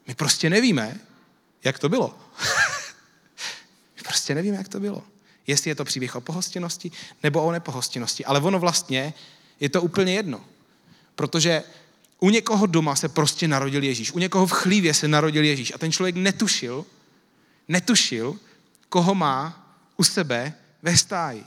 My 0.07 0.15
prostě 0.15 0.51
nevíme, 0.51 1.01
jak 1.65 1.79
to 1.79 1.89
bylo. 1.89 2.19
Prostě 4.05 4.35
nevíme, 4.35 4.57
jak 4.57 4.69
to 4.69 4.81
bylo. 4.81 5.03
Jestli 5.47 5.71
je 5.71 5.75
to 5.75 5.85
příběh 5.85 6.17
o 6.17 6.21
pohostinnosti 6.21 6.91
nebo 7.23 7.43
o 7.43 7.53
nepohostinnosti. 7.53 8.25
Ale 8.25 8.41
ono 8.41 8.59
vlastně 8.59 9.15
je 9.61 9.69
to 9.69 9.83
úplně 9.83 10.15
jedno. 10.15 10.45
Protože 11.15 11.63
u 12.21 12.31
někoho 12.31 12.67
doma 12.67 12.97
se 12.97 13.09
prostě 13.09 13.49
narodil 13.49 13.83
Ježíš. 13.83 14.13
U 14.13 14.19
někoho 14.19 14.47
v 14.47 14.53
chlívě 14.53 14.95
se 14.95 15.09
narodil 15.09 15.45
Ježíš. 15.45 15.73
A 15.75 15.79
ten 15.79 15.93
člověk 15.93 16.17
netušil, 16.17 16.85
netušil, 17.69 18.37
koho 18.89 19.15
má 19.15 19.67
u 19.97 20.05
sebe 20.05 20.55
ve 20.83 20.97
stáji. 20.97 21.45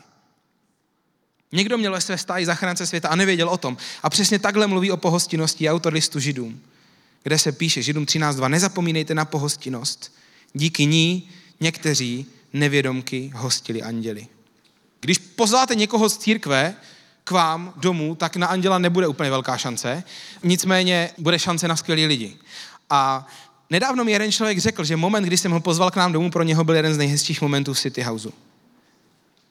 Někdo 1.51 1.77
měl 1.77 1.91
ve 1.91 2.01
své 2.01 2.17
stáji 2.17 2.45
zachránce 2.45 2.87
světa 2.87 3.09
a 3.09 3.15
nevěděl 3.15 3.49
o 3.49 3.57
tom. 3.57 3.77
A 4.03 4.09
přesně 4.09 4.39
takhle 4.39 4.67
mluví 4.67 4.91
o 4.91 4.97
pohostinnosti 4.97 5.69
autor 5.69 5.93
listu 5.93 6.19
Židům 6.19 6.61
kde 7.23 7.39
se 7.39 7.51
píše, 7.51 7.81
Židům 7.81 8.05
13.2, 8.05 8.49
nezapomínejte 8.49 9.15
na 9.15 9.25
pohostinnost. 9.25 10.13
Díky 10.53 10.85
ní 10.85 11.29
někteří 11.59 12.25
nevědomky 12.53 13.31
hostili 13.35 13.81
anděli. 13.81 14.27
Když 14.99 15.17
pozváte 15.17 15.75
někoho 15.75 16.09
z 16.09 16.17
církve 16.17 16.75
k 17.23 17.31
vám 17.31 17.73
domů, 17.75 18.15
tak 18.15 18.35
na 18.35 18.47
anděla 18.47 18.77
nebude 18.77 19.07
úplně 19.07 19.29
velká 19.29 19.57
šance, 19.57 20.03
nicméně 20.43 21.09
bude 21.17 21.39
šance 21.39 21.67
na 21.67 21.75
skvělý 21.75 22.05
lidi. 22.05 22.37
A 22.89 23.27
nedávno 23.69 24.03
mi 24.03 24.11
jeden 24.11 24.31
člověk 24.31 24.59
řekl, 24.59 24.83
že 24.83 24.95
moment, 24.95 25.23
kdy 25.23 25.37
jsem 25.37 25.51
ho 25.51 25.59
pozval 25.59 25.91
k 25.91 25.95
nám 25.95 26.13
domů, 26.13 26.31
pro 26.31 26.43
něho 26.43 26.63
byl 26.63 26.75
jeden 26.75 26.93
z 26.93 26.97
nejhezčích 26.97 27.41
momentů 27.41 27.73
v 27.73 27.79
City 27.79 28.01
Houseu. 28.01 28.31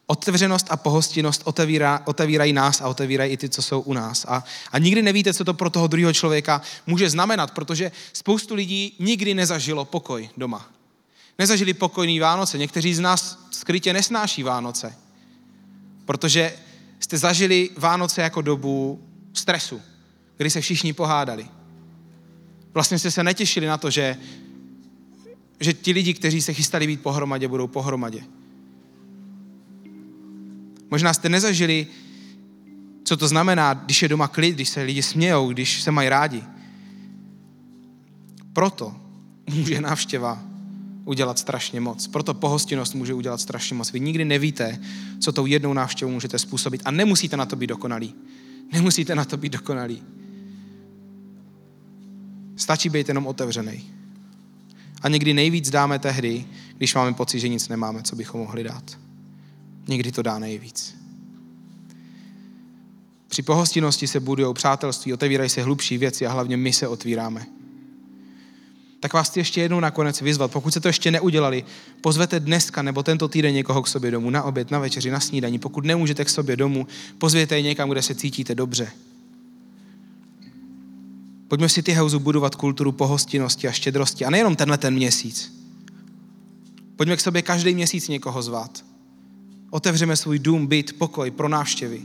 Otevřenost 0.06 0.66
a 0.70 0.76
pohostinnost 0.76 1.42
otevírá, 1.44 2.02
otevírají 2.04 2.52
nás 2.52 2.80
a 2.80 2.88
otevírají 2.88 3.32
i 3.32 3.36
ty, 3.36 3.48
co 3.48 3.62
jsou 3.62 3.80
u 3.80 3.92
nás. 3.92 4.24
A, 4.28 4.44
a 4.72 4.78
nikdy 4.78 5.02
nevíte, 5.02 5.34
co 5.34 5.44
to 5.44 5.54
pro 5.54 5.70
toho 5.70 5.86
druhého 5.86 6.12
člověka 6.12 6.62
může 6.86 7.10
znamenat, 7.10 7.50
protože 7.50 7.92
spoustu 8.12 8.54
lidí 8.54 8.96
nikdy 8.98 9.34
nezažilo 9.34 9.84
pokoj 9.84 10.30
doma. 10.36 10.70
Nezažili 11.38 11.74
pokojný 11.74 12.20
Vánoce. 12.20 12.58
Někteří 12.58 12.94
z 12.94 13.00
nás 13.00 13.46
skrytě 13.50 13.92
nesnáší 13.92 14.42
Vánoce, 14.42 14.96
protože 16.04 16.56
jste 17.00 17.18
zažili 17.18 17.70
Vánoce 17.76 18.22
jako 18.22 18.42
dobu 18.42 19.02
stresu, 19.34 19.82
kdy 20.36 20.50
se 20.50 20.60
všichni 20.60 20.92
pohádali. 20.92 21.48
Vlastně 22.74 22.98
jste 22.98 23.10
se 23.10 23.24
netěšili 23.24 23.66
na 23.66 23.78
to, 23.78 23.90
že, 23.90 24.16
že 25.60 25.72
ti 25.72 25.92
lidi, 25.92 26.14
kteří 26.14 26.42
se 26.42 26.52
chystali 26.52 26.86
být 26.86 27.02
pohromadě, 27.02 27.48
budou 27.48 27.66
pohromadě. 27.66 28.24
Možná 30.90 31.14
jste 31.14 31.28
nezažili, 31.28 31.86
co 33.04 33.16
to 33.16 33.28
znamená, 33.28 33.74
když 33.74 34.02
je 34.02 34.08
doma 34.08 34.28
klid, 34.28 34.54
když 34.54 34.68
se 34.68 34.82
lidi 34.82 35.02
smějou, 35.02 35.52
když 35.52 35.82
se 35.82 35.90
mají 35.90 36.08
rádi. 36.08 36.42
Proto 38.52 38.96
může 39.50 39.80
návštěva 39.80 40.42
udělat 41.04 41.38
strašně 41.38 41.80
moc. 41.80 42.06
Proto 42.06 42.34
pohostinnost 42.34 42.94
může 42.94 43.14
udělat 43.14 43.40
strašně 43.40 43.76
moc. 43.76 43.92
Vy 43.92 44.00
nikdy 44.00 44.24
nevíte, 44.24 44.78
co 45.20 45.32
tou 45.32 45.46
jednou 45.46 45.72
návštěvou 45.72 46.10
můžete 46.10 46.38
způsobit. 46.38 46.82
A 46.84 46.90
nemusíte 46.90 47.36
na 47.36 47.46
to 47.46 47.56
být 47.56 47.66
dokonalí. 47.66 48.14
Nemusíte 48.72 49.14
na 49.14 49.24
to 49.24 49.36
být 49.36 49.52
dokonalí. 49.52 50.02
Stačí 52.56 52.88
být 52.88 53.08
jenom 53.08 53.26
otevřený. 53.26 53.84
A 55.02 55.08
někdy 55.08 55.34
nejvíc 55.34 55.70
dáme 55.70 55.98
tehdy, 55.98 56.44
když 56.76 56.94
máme 56.94 57.12
pocit, 57.12 57.40
že 57.40 57.48
nic 57.48 57.68
nemáme, 57.68 58.02
co 58.02 58.16
bychom 58.16 58.40
mohli 58.40 58.64
dát. 58.64 59.05
Někdy 59.88 60.12
to 60.12 60.22
dá 60.22 60.38
nejvíc. 60.38 60.96
Při 63.28 63.42
pohostinnosti 63.42 64.06
se 64.06 64.20
budují 64.20 64.54
přátelství, 64.54 65.12
otevírají 65.12 65.50
se 65.50 65.62
hlubší 65.62 65.98
věci 65.98 66.26
a 66.26 66.32
hlavně 66.32 66.56
my 66.56 66.72
se 66.72 66.88
otvíráme. 66.88 67.46
Tak 69.00 69.12
vás 69.12 69.30
chci 69.30 69.40
ještě 69.40 69.60
jednou 69.60 69.80
nakonec 69.80 70.20
vyzvat. 70.20 70.52
Pokud 70.52 70.70
se 70.70 70.80
to 70.80 70.88
ještě 70.88 71.10
neudělali, 71.10 71.64
pozvete 72.00 72.40
dneska 72.40 72.82
nebo 72.82 73.02
tento 73.02 73.28
týden 73.28 73.54
někoho 73.54 73.82
k 73.82 73.88
sobě 73.88 74.10
domů, 74.10 74.30
na 74.30 74.42
oběd, 74.42 74.70
na 74.70 74.78
večeři, 74.78 75.10
na 75.10 75.20
snídaní. 75.20 75.58
Pokud 75.58 75.84
nemůžete 75.84 76.24
k 76.24 76.28
sobě 76.28 76.56
domů, 76.56 76.86
pozvěte 77.18 77.56
je 77.56 77.62
někam, 77.62 77.90
kde 77.90 78.02
se 78.02 78.14
cítíte 78.14 78.54
dobře. 78.54 78.92
Pojďme 81.48 81.68
si 81.68 81.82
ty 81.82 81.92
hauzu 81.92 82.18
budovat 82.18 82.54
kulturu 82.54 82.92
pohostinnosti 82.92 83.68
a 83.68 83.72
štědrosti. 83.72 84.24
A 84.24 84.30
nejenom 84.30 84.56
tenhle 84.56 84.78
ten 84.78 84.94
měsíc. 84.94 85.52
Pojďme 86.96 87.16
k 87.16 87.20
sobě 87.20 87.42
každý 87.42 87.74
měsíc 87.74 88.08
někoho 88.08 88.42
zvát. 88.42 88.85
Otevřeme 89.70 90.16
svůj 90.16 90.38
dům, 90.38 90.66
byt, 90.66 90.98
pokoj 90.98 91.30
pro 91.30 91.48
návštěvy. 91.48 92.02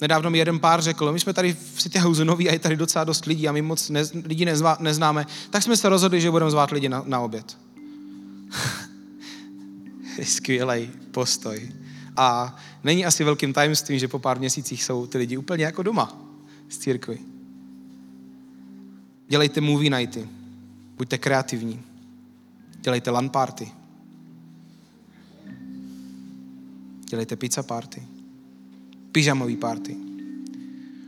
Nedávno 0.00 0.30
mi 0.30 0.38
jeden 0.38 0.58
pár 0.58 0.82
řekl, 0.82 1.12
my 1.12 1.20
jsme 1.20 1.32
tady 1.32 1.56
v 1.74 1.82
City 1.82 1.98
House 1.98 2.24
noví 2.24 2.48
a 2.48 2.52
je 2.52 2.58
tady 2.58 2.76
docela 2.76 3.04
dost 3.04 3.24
lidí 3.24 3.48
a 3.48 3.52
my 3.52 3.62
moc 3.62 3.90
ne, 3.90 4.02
lidi 4.24 4.44
nezvá, 4.44 4.76
neznáme, 4.80 5.26
tak 5.50 5.62
jsme 5.62 5.76
se 5.76 5.88
rozhodli, 5.88 6.20
že 6.20 6.30
budeme 6.30 6.50
zvát 6.50 6.70
lidi 6.70 6.88
na, 6.88 7.02
na 7.06 7.20
oběd. 7.20 7.58
Skvělý 10.22 10.90
postoj. 11.10 11.72
A 12.16 12.56
není 12.84 13.06
asi 13.06 13.24
velkým 13.24 13.52
tajemstvím, 13.52 13.98
že 13.98 14.08
po 14.08 14.18
pár 14.18 14.38
měsících 14.38 14.84
jsou 14.84 15.06
ty 15.06 15.18
lidi 15.18 15.36
úplně 15.36 15.64
jako 15.64 15.82
doma 15.82 16.18
z 16.68 16.78
církvy. 16.78 17.18
Dělejte 19.28 19.60
movie 19.60 19.90
nighty. 19.90 20.28
Buďte 20.96 21.18
kreativní. 21.18 21.82
Dělejte 22.80 23.10
LAN 23.10 23.28
party. 23.28 23.68
Dělejte 27.10 27.36
pizza 27.36 27.62
party. 27.62 28.02
Pyžamový 29.12 29.56
party. 29.56 29.96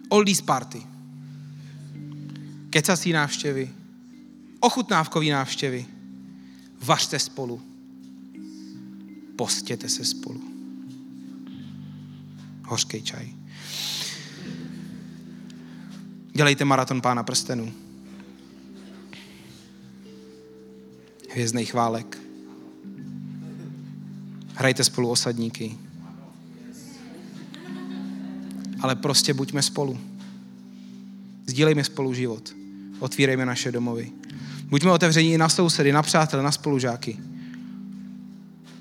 Oldies 0.08 0.40
party. 0.40 0.82
Kecací 2.70 3.12
návštěvy. 3.12 3.70
Ochutnávkový 4.60 5.30
návštěvy. 5.30 5.86
Vařte 6.80 7.18
spolu. 7.18 7.62
postěte 9.36 9.88
se 9.88 10.04
spolu. 10.04 10.42
Hořký 12.64 13.02
čaj. 13.02 13.34
Dělejte 16.32 16.64
maraton 16.64 17.00
pána 17.00 17.22
prstenů. 17.22 17.72
Hvězdnej 21.30 21.66
chválek. 21.66 22.18
Hrajte 24.54 24.84
spolu 24.84 25.10
osadníky. 25.10 25.87
Ale 28.80 28.96
prostě 28.96 29.34
buďme 29.34 29.62
spolu. 29.62 29.98
Sdílejme 31.46 31.84
spolu 31.84 32.14
život. 32.14 32.54
Otvírejme 32.98 33.46
naše 33.46 33.72
domovy. 33.72 34.12
Buďme 34.62 34.92
otevření 34.92 35.32
i 35.32 35.38
na 35.38 35.48
sousedy, 35.48 35.92
na 35.92 36.02
přátelé, 36.02 36.42
na 36.42 36.52
spolužáky. 36.52 37.16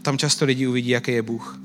Tam 0.01 0.17
často 0.17 0.45
lidi 0.45 0.67
uvidí, 0.67 0.89
jaký 0.89 1.11
je 1.11 1.21
Bůh. 1.21 1.59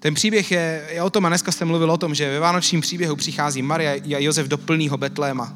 Ten 0.00 0.14
příběh 0.14 0.52
je, 0.52 0.88
je 0.92 1.02
o 1.02 1.10
tom, 1.10 1.26
a 1.26 1.28
dneska 1.28 1.52
jsem 1.52 1.68
mluvil 1.68 1.90
o 1.90 1.96
tom, 1.96 2.14
že 2.14 2.30
ve 2.30 2.40
vánočním 2.40 2.80
příběhu 2.80 3.16
přichází 3.16 3.62
Maria 3.62 3.92
a 3.92 4.22
Josef 4.22 4.48
do 4.48 4.58
plného 4.58 4.98
Betléma. 4.98 5.54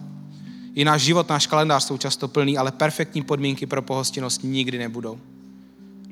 I 0.74 0.84
náš 0.84 1.02
život, 1.02 1.28
náš 1.28 1.46
kalendář 1.46 1.84
jsou 1.84 1.98
často 1.98 2.28
plný, 2.28 2.58
ale 2.58 2.72
perfektní 2.72 3.22
podmínky 3.22 3.66
pro 3.66 3.82
pohostinnost 3.82 4.44
nikdy 4.44 4.78
nebudou. 4.78 5.20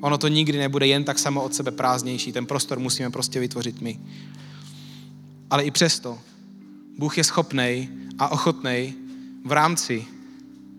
Ono 0.05 0.17
to 0.17 0.27
nikdy 0.27 0.57
nebude 0.57 0.87
jen 0.87 1.03
tak 1.03 1.19
samo 1.19 1.43
od 1.43 1.55
sebe 1.55 1.71
prázdnější. 1.71 2.31
Ten 2.31 2.45
prostor 2.45 2.79
musíme 2.79 3.09
prostě 3.09 3.39
vytvořit 3.39 3.81
my. 3.81 3.99
Ale 5.49 5.63
i 5.63 5.71
přesto 5.71 6.19
Bůh 6.97 7.17
je 7.17 7.23
schopný 7.23 7.89
a 8.19 8.27
ochotný 8.29 8.93
v 9.45 9.51
rámci 9.51 10.05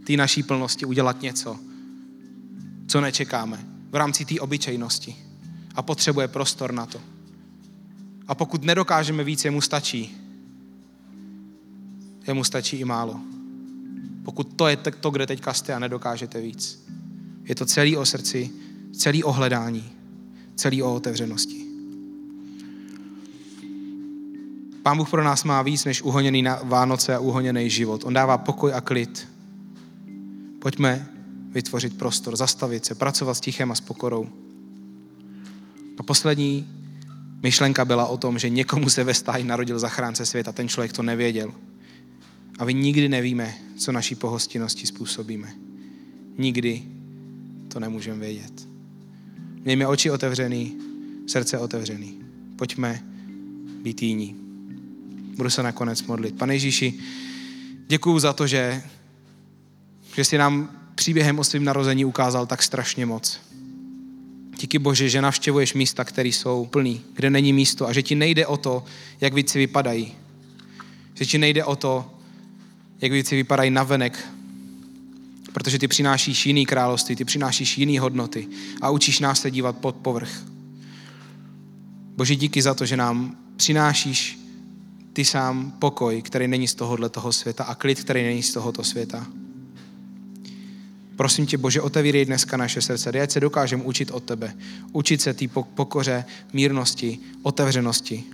té 0.06 0.16
naší 0.16 0.42
plnosti 0.42 0.86
udělat 0.86 1.22
něco, 1.22 1.58
co 2.86 3.00
nečekáme. 3.00 3.66
V 3.90 3.94
rámci 3.94 4.24
té 4.24 4.40
obyčejnosti. 4.40 5.16
A 5.74 5.82
potřebuje 5.82 6.28
prostor 6.28 6.72
na 6.72 6.86
to. 6.86 7.00
A 8.28 8.34
pokud 8.34 8.64
nedokážeme 8.64 9.24
víc, 9.24 9.44
jemu 9.44 9.60
stačí. 9.60 10.16
Jemu 12.26 12.44
stačí 12.44 12.76
i 12.76 12.84
málo. 12.84 13.20
Pokud 14.24 14.52
to 14.56 14.68
je 14.68 14.76
to, 14.76 15.10
kde 15.10 15.26
teďka 15.26 15.52
jste 15.52 15.74
a 15.74 15.78
nedokážete 15.78 16.40
víc. 16.40 16.86
Je 17.44 17.54
to 17.54 17.66
celý 17.66 17.96
o 17.96 18.06
srdci, 18.06 18.50
celý 18.92 19.24
o 19.24 19.32
hledání, 19.32 19.84
celý 20.54 20.82
o 20.82 20.94
otevřenosti. 20.94 21.66
Pán 24.82 24.96
Bůh 24.96 25.10
pro 25.10 25.24
nás 25.24 25.44
má 25.44 25.62
víc 25.62 25.84
než 25.84 26.02
uhoněný 26.02 26.42
na 26.42 26.60
Vánoce 26.62 27.14
a 27.14 27.18
uhoněný 27.18 27.70
život. 27.70 28.04
On 28.04 28.14
dává 28.14 28.38
pokoj 28.38 28.74
a 28.74 28.80
klid. 28.80 29.28
Pojďme 30.58 31.08
vytvořit 31.50 31.98
prostor, 31.98 32.36
zastavit 32.36 32.84
se, 32.84 32.94
pracovat 32.94 33.34
s 33.34 33.40
tichem 33.40 33.72
a 33.72 33.74
s 33.74 33.80
pokorou. 33.80 34.28
A 35.98 36.02
poslední 36.02 36.68
myšlenka 37.42 37.84
byla 37.84 38.06
o 38.06 38.16
tom, 38.16 38.38
že 38.38 38.48
někomu 38.48 38.90
se 38.90 39.04
ve 39.04 39.14
stáji 39.14 39.44
narodil 39.44 39.78
zachránce 39.78 40.26
světa. 40.26 40.52
Ten 40.52 40.68
člověk 40.68 40.92
to 40.92 41.02
nevěděl. 41.02 41.52
A 42.58 42.64
vy 42.64 42.74
nikdy 42.74 43.08
nevíme, 43.08 43.54
co 43.76 43.92
naší 43.92 44.14
pohostinnosti 44.14 44.86
způsobíme. 44.86 45.52
Nikdy 46.38 46.82
to 47.68 47.80
nemůžeme 47.80 48.18
vědět. 48.18 48.75
Mějme 49.66 49.86
oči 49.86 50.10
otevřený, 50.10 50.76
srdce 51.26 51.58
otevřený. 51.58 52.14
Pojďme 52.56 53.02
být 53.82 54.02
jiní. 54.02 54.36
Budu 55.36 55.50
se 55.50 55.62
nakonec 55.62 56.02
modlit. 56.02 56.38
Pane 56.38 56.54
Ježíši, 56.54 56.94
děkuju 57.88 58.18
za 58.18 58.32
to, 58.32 58.46
že, 58.46 58.82
že 60.14 60.24
jsi 60.24 60.38
nám 60.38 60.70
příběhem 60.94 61.38
o 61.38 61.44
svým 61.44 61.64
narození 61.64 62.04
ukázal 62.04 62.46
tak 62.46 62.62
strašně 62.62 63.06
moc. 63.06 63.40
Díky 64.60 64.78
Bože, 64.78 65.08
že 65.08 65.22
navštěvuješ 65.22 65.74
místa, 65.74 66.04
které 66.04 66.28
jsou 66.28 66.66
plný, 66.66 67.00
kde 67.14 67.30
není 67.30 67.52
místo 67.52 67.88
a 67.88 67.92
že 67.92 68.02
ti 68.02 68.14
nejde 68.14 68.46
o 68.46 68.56
to, 68.56 68.84
jak 69.20 69.34
věci 69.34 69.58
vypadají. 69.58 70.14
Že 71.14 71.26
ti 71.26 71.38
nejde 71.38 71.64
o 71.64 71.76
to, 71.76 72.10
jak 73.00 73.12
věci 73.12 73.36
vypadají 73.36 73.70
navenek, 73.70 74.28
protože 75.56 75.78
ty 75.78 75.88
přinášíš 75.88 76.46
jiný 76.46 76.66
království, 76.66 77.16
ty 77.16 77.24
přinášíš 77.24 77.78
jiný 77.78 77.98
hodnoty 77.98 78.48
a 78.80 78.90
učíš 78.90 79.20
nás 79.20 79.40
se 79.40 79.50
dívat 79.50 79.76
pod 79.76 79.96
povrch. 79.96 80.44
Bože, 82.16 82.36
díky 82.36 82.62
za 82.62 82.74
to, 82.74 82.86
že 82.86 82.96
nám 82.96 83.36
přinášíš 83.56 84.38
ty 85.12 85.24
sám 85.24 85.72
pokoj, 85.78 86.22
který 86.22 86.48
není 86.48 86.68
z 86.68 86.74
tohohle 86.74 87.08
toho 87.08 87.32
světa 87.32 87.64
a 87.64 87.74
klid, 87.74 88.00
který 88.00 88.24
není 88.24 88.42
z 88.42 88.52
tohoto 88.52 88.84
světa. 88.84 89.26
Prosím 91.16 91.46
tě, 91.46 91.58
Bože, 91.58 91.80
otevírej 91.80 92.24
dneska 92.24 92.56
naše 92.56 92.82
srdce, 92.82 93.10
ať 93.20 93.30
se 93.30 93.40
dokážeme 93.40 93.82
učit 93.82 94.10
od 94.10 94.24
tebe. 94.24 94.54
Učit 94.92 95.20
se 95.20 95.34
té 95.34 95.48
pokoře, 95.74 96.24
mírnosti, 96.52 97.18
otevřenosti. 97.42 98.24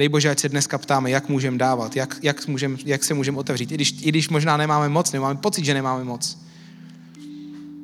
Dej 0.00 0.08
Bože, 0.08 0.30
ať 0.30 0.38
se 0.38 0.48
dneska 0.48 0.78
ptáme, 0.78 1.10
jak 1.10 1.28
můžeme 1.28 1.58
dávat, 1.58 1.96
jak, 1.96 2.18
jak, 2.22 2.48
můžem, 2.48 2.78
jak 2.84 3.04
se 3.04 3.14
můžeme 3.14 3.38
otevřít. 3.38 3.72
I 3.72 3.74
když, 3.74 3.94
I 4.00 4.08
když 4.08 4.28
možná 4.28 4.56
nemáme 4.56 4.88
moc, 4.88 5.12
nemáme 5.12 5.40
pocit, 5.40 5.64
že 5.64 5.74
nemáme 5.74 6.04
moc. 6.04 6.38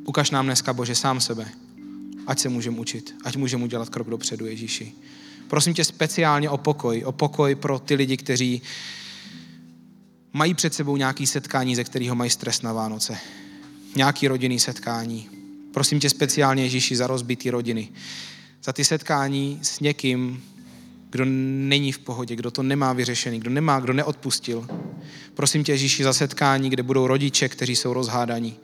Ukaž 0.05 0.31
nám 0.31 0.47
dneska, 0.47 0.73
Bože, 0.73 0.95
sám 0.95 1.21
sebe. 1.21 1.49
Ať 2.27 2.39
se 2.39 2.49
můžeme 2.49 2.79
učit, 2.79 3.15
ať 3.25 3.37
můžeme 3.37 3.65
udělat 3.65 3.89
krok 3.89 4.11
dopředu, 4.11 4.47
Ježíši. 4.47 4.93
Prosím 5.49 5.75
tě 5.75 5.85
speciálně 5.85 6.51
o 6.51 6.59
pokoj, 6.59 7.03
o 7.05 7.13
pokoj 7.13 7.55
pro 7.55 7.79
ty 7.79 7.95
lidi, 7.95 8.17
kteří 8.17 8.63
mají 10.33 10.55
před 10.55 10.75
sebou 10.75 10.97
nějaký 10.97 11.27
setkání, 11.27 11.77
ze 11.77 11.85
kterého 11.85 12.15
mají 12.15 12.31
stres 12.31 12.63
na 12.63 12.73
Vánoce. 12.73 13.19
Nějaký 13.97 14.29
rodinný 14.29 14.59
setkání. 14.59 15.29
Prosím 15.73 16.01
tě 16.01 16.11
speciálně, 16.11 16.63
Ježíši, 16.63 16.97
za 16.97 17.07
rozbitý 17.07 17.51
rodiny. 17.51 17.89
Za 18.65 18.73
ty 18.73 18.85
setkání 18.85 19.59
s 19.63 19.81
někým, 19.81 20.43
kdo 21.17 21.25
není 21.69 21.93
v 21.93 21.99
pohodě, 21.99 22.37
kdo 22.37 22.51
to 22.51 22.63
nemá 22.63 22.93
vyřešený, 22.93 23.41
kdo 23.41 23.51
nemá, 23.51 23.81
kdo 23.81 23.93
neodpustil. 23.93 24.67
Prosím 25.35 25.65
tě, 25.65 25.73
Ježíši, 25.73 26.05
za 26.05 26.13
setkání, 26.13 26.71
kde 26.71 26.83
budou 26.83 27.07
rodiče, 27.07 27.49
kteří 27.49 27.77
jsou 27.77 27.93
rozhádaní. 27.93 28.57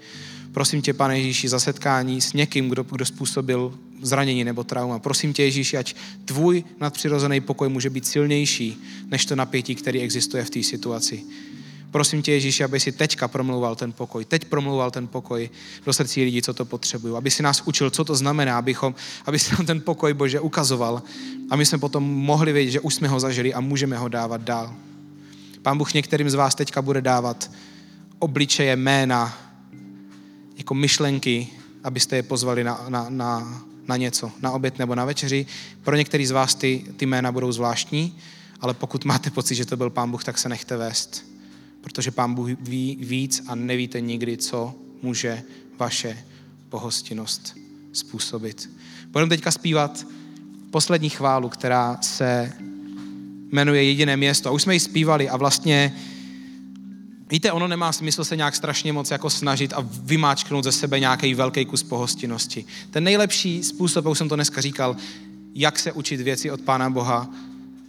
Prosím 0.53 0.83
tě, 0.83 0.93
pane 0.93 1.19
Ježíši, 1.19 1.49
za 1.49 1.59
setkání 1.59 2.21
s 2.21 2.33
někým, 2.33 2.69
kdo, 2.69 2.83
kdo 2.83 3.05
způsobil 3.05 3.79
zranění 4.03 4.45
nebo 4.45 4.65
trauma. 4.65 4.99
Prosím 4.99 5.33
tě, 5.33 5.43
Ježíši, 5.43 5.77
ať 5.77 5.95
tvůj 6.25 6.65
nadpřirozený 6.81 7.41
pokoj 7.41 7.69
může 7.69 7.91
být 7.91 8.07
silnější 8.07 8.83
než 9.07 9.27
to 9.27 9.37
napětí, 9.37 9.75
který 9.75 10.01
existuje 10.01 10.45
v 10.45 10.51
té 10.51 10.63
situaci. 10.63 11.23
Prosím 11.93 12.23
tě, 12.23 12.33
Ježíši, 12.33 12.65
aby 12.65 12.81
si 12.81 12.93
teďka 12.93 13.29
promlouval 13.29 13.77
ten 13.77 13.93
pokoj. 13.93 14.25
Teď 14.25 14.45
promlouval 14.45 14.91
ten 14.91 15.07
pokoj 15.07 15.51
do 15.87 15.93
srdcí 15.93 16.25
lidí, 16.25 16.43
co 16.43 16.55
to 16.55 16.65
potřebují. 16.65 17.15
Aby 17.15 17.31
si 17.31 17.43
nás 17.43 17.63
učil, 17.65 17.91
co 17.91 18.05
to 18.05 18.15
znamená, 18.15 18.59
abychom, 18.59 18.95
aby 19.27 19.39
si 19.39 19.53
nám 19.53 19.67
ten 19.67 19.81
pokoj, 19.81 20.15
Bože, 20.15 20.41
ukazoval. 20.41 21.03
A 21.51 21.57
my 21.57 21.67
jsme 21.67 21.79
potom 21.79 22.05
mohli 22.05 22.53
vědět, 22.53 22.71
že 22.71 22.81
už 22.81 22.95
jsme 22.95 23.09
ho 23.09 23.21
zažili 23.21 23.55
a 23.55 23.61
můžeme 23.61 23.99
ho 23.99 24.09
dávat 24.09 24.41
dál. 24.41 24.75
Pán 25.63 25.79
Bůh 25.79 25.95
některým 25.95 26.31
z 26.31 26.35
vás 26.35 26.55
teďka 26.55 26.83
bude 26.83 27.01
dávat 27.01 27.51
obličeje, 28.19 28.77
jména, 28.77 29.39
jako 30.57 30.75
myšlenky, 30.75 31.49
abyste 31.85 32.17
je 32.17 32.23
pozvali 32.23 32.65
na, 32.65 32.85
na, 32.89 33.07
na, 33.09 33.63
na 33.89 33.97
něco, 33.97 34.33
na 34.43 34.51
oběd 34.51 34.79
nebo 34.79 34.95
na 34.95 35.05
večeři. 35.05 35.47
Pro 35.83 35.97
některý 35.97 36.27
z 36.27 36.31
vás 36.31 36.55
ty, 36.55 36.85
ty 36.97 37.07
jména 37.07 37.33
budou 37.33 37.53
zvláštní, 37.53 38.19
ale 38.61 38.75
pokud 38.75 39.05
máte 39.05 39.31
pocit, 39.31 39.55
že 39.55 39.67
to 39.67 39.77
byl 39.77 39.91
Pán 39.91 40.11
Bůh, 40.11 40.25
tak 40.25 40.39
se 40.39 40.49
nechte 40.49 40.77
vést. 40.77 41.32
Protože 41.83 42.11
Pán 42.11 42.35
Bůh 42.35 42.49
ví 42.61 42.99
víc 43.01 43.43
a 43.47 43.55
nevíte 43.55 44.01
nikdy, 44.01 44.37
co 44.37 44.75
může 45.03 45.43
vaše 45.79 46.25
pohostinnost 46.69 47.57
způsobit. 47.93 48.71
Budeme 49.07 49.29
teďka 49.29 49.51
zpívat 49.51 50.07
poslední 50.71 51.11
chválu, 51.11 51.49
která 51.49 51.99
se 52.01 52.53
jmenuje 53.53 53.85
Jediné 53.85 54.17
město. 54.17 54.49
A 54.49 54.53
už 54.53 54.63
jsme 54.63 54.75
ji 54.75 54.81
zpívali 54.81 55.29
a 55.29 55.37
vlastně 55.37 55.93
Víte, 57.33 57.53
ono 57.53 57.69
nemá 57.69 57.93
smysl 57.93 58.25
se 58.25 58.37
nějak 58.37 58.57
strašně 58.57 58.93
moc 58.93 59.11
jako 59.11 59.31
snažit 59.31 59.73
a 59.73 59.87
vymáčknout 59.87 60.65
ze 60.65 60.73
sebe 60.73 61.01
nějaký 61.01 61.35
velký 61.35 61.65
kus 61.65 61.83
pohostinnosti. 61.83 62.65
Ten 62.91 63.05
nejlepší 63.05 63.63
způsob, 63.63 64.07
jak 64.07 64.17
jsem 64.17 64.29
to 64.29 64.35
dneska 64.35 64.61
říkal, 64.61 64.97
jak 65.55 65.79
se 65.79 65.93
učit 65.93 66.21
věci 66.21 66.51
od 66.51 66.61
Pána 66.61 66.91
Boha, 66.91 67.31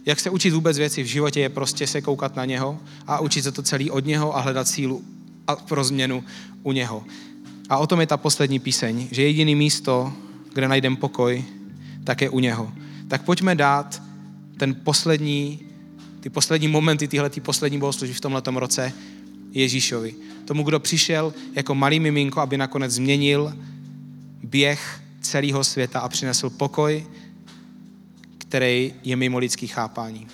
jak 0.06 0.20
se 0.20 0.30
učit 0.30 0.50
vůbec 0.50 0.78
věci 0.78 1.02
v 1.02 1.06
životě, 1.06 1.40
je 1.40 1.48
prostě 1.48 1.86
se 1.86 2.02
koukat 2.02 2.36
na 2.36 2.44
něho 2.44 2.78
a 3.06 3.20
učit 3.20 3.42
se 3.42 3.52
to 3.52 3.62
celý 3.62 3.90
od 3.90 4.06
něho 4.06 4.36
a 4.36 4.40
hledat 4.40 4.68
sílu 4.68 5.04
a 5.46 5.56
pro 5.56 5.84
změnu 5.84 6.24
u 6.62 6.72
něho. 6.72 7.04
A 7.68 7.78
o 7.78 7.86
tom 7.86 8.00
je 8.00 8.06
ta 8.06 8.16
poslední 8.16 8.58
píseň, 8.58 9.08
že 9.10 9.22
jediný 9.22 9.54
místo, 9.54 10.12
kde 10.54 10.68
najdeme 10.68 10.96
pokoj, 10.96 11.44
tak 12.04 12.20
je 12.20 12.30
u 12.30 12.38
něho. 12.38 12.72
Tak 13.08 13.22
pojďme 13.22 13.54
dát 13.54 14.02
ten 14.56 14.74
poslední, 14.74 15.60
ty 16.20 16.30
poslední 16.30 16.68
momenty, 16.68 17.08
tyhle 17.08 17.30
ty 17.30 17.40
poslední 17.40 17.78
bohoslužby 17.78 18.14
v 18.14 18.20
tomhle 18.20 18.42
roce 18.56 18.92
Ježíšovi. 19.52 20.14
Tomu, 20.44 20.62
kdo 20.62 20.80
přišel 20.80 21.34
jako 21.54 21.74
malý 21.74 22.00
miminko, 22.00 22.40
aby 22.40 22.56
nakonec 22.58 22.92
změnil 22.92 23.54
běh 24.42 25.00
celého 25.20 25.64
světa 25.64 26.00
a 26.00 26.08
přinesl 26.08 26.50
pokoj, 26.50 27.06
který 28.54 28.94
je 29.04 29.16
mimo 29.16 29.38
lidský 29.38 29.66
chápání. 29.66 30.26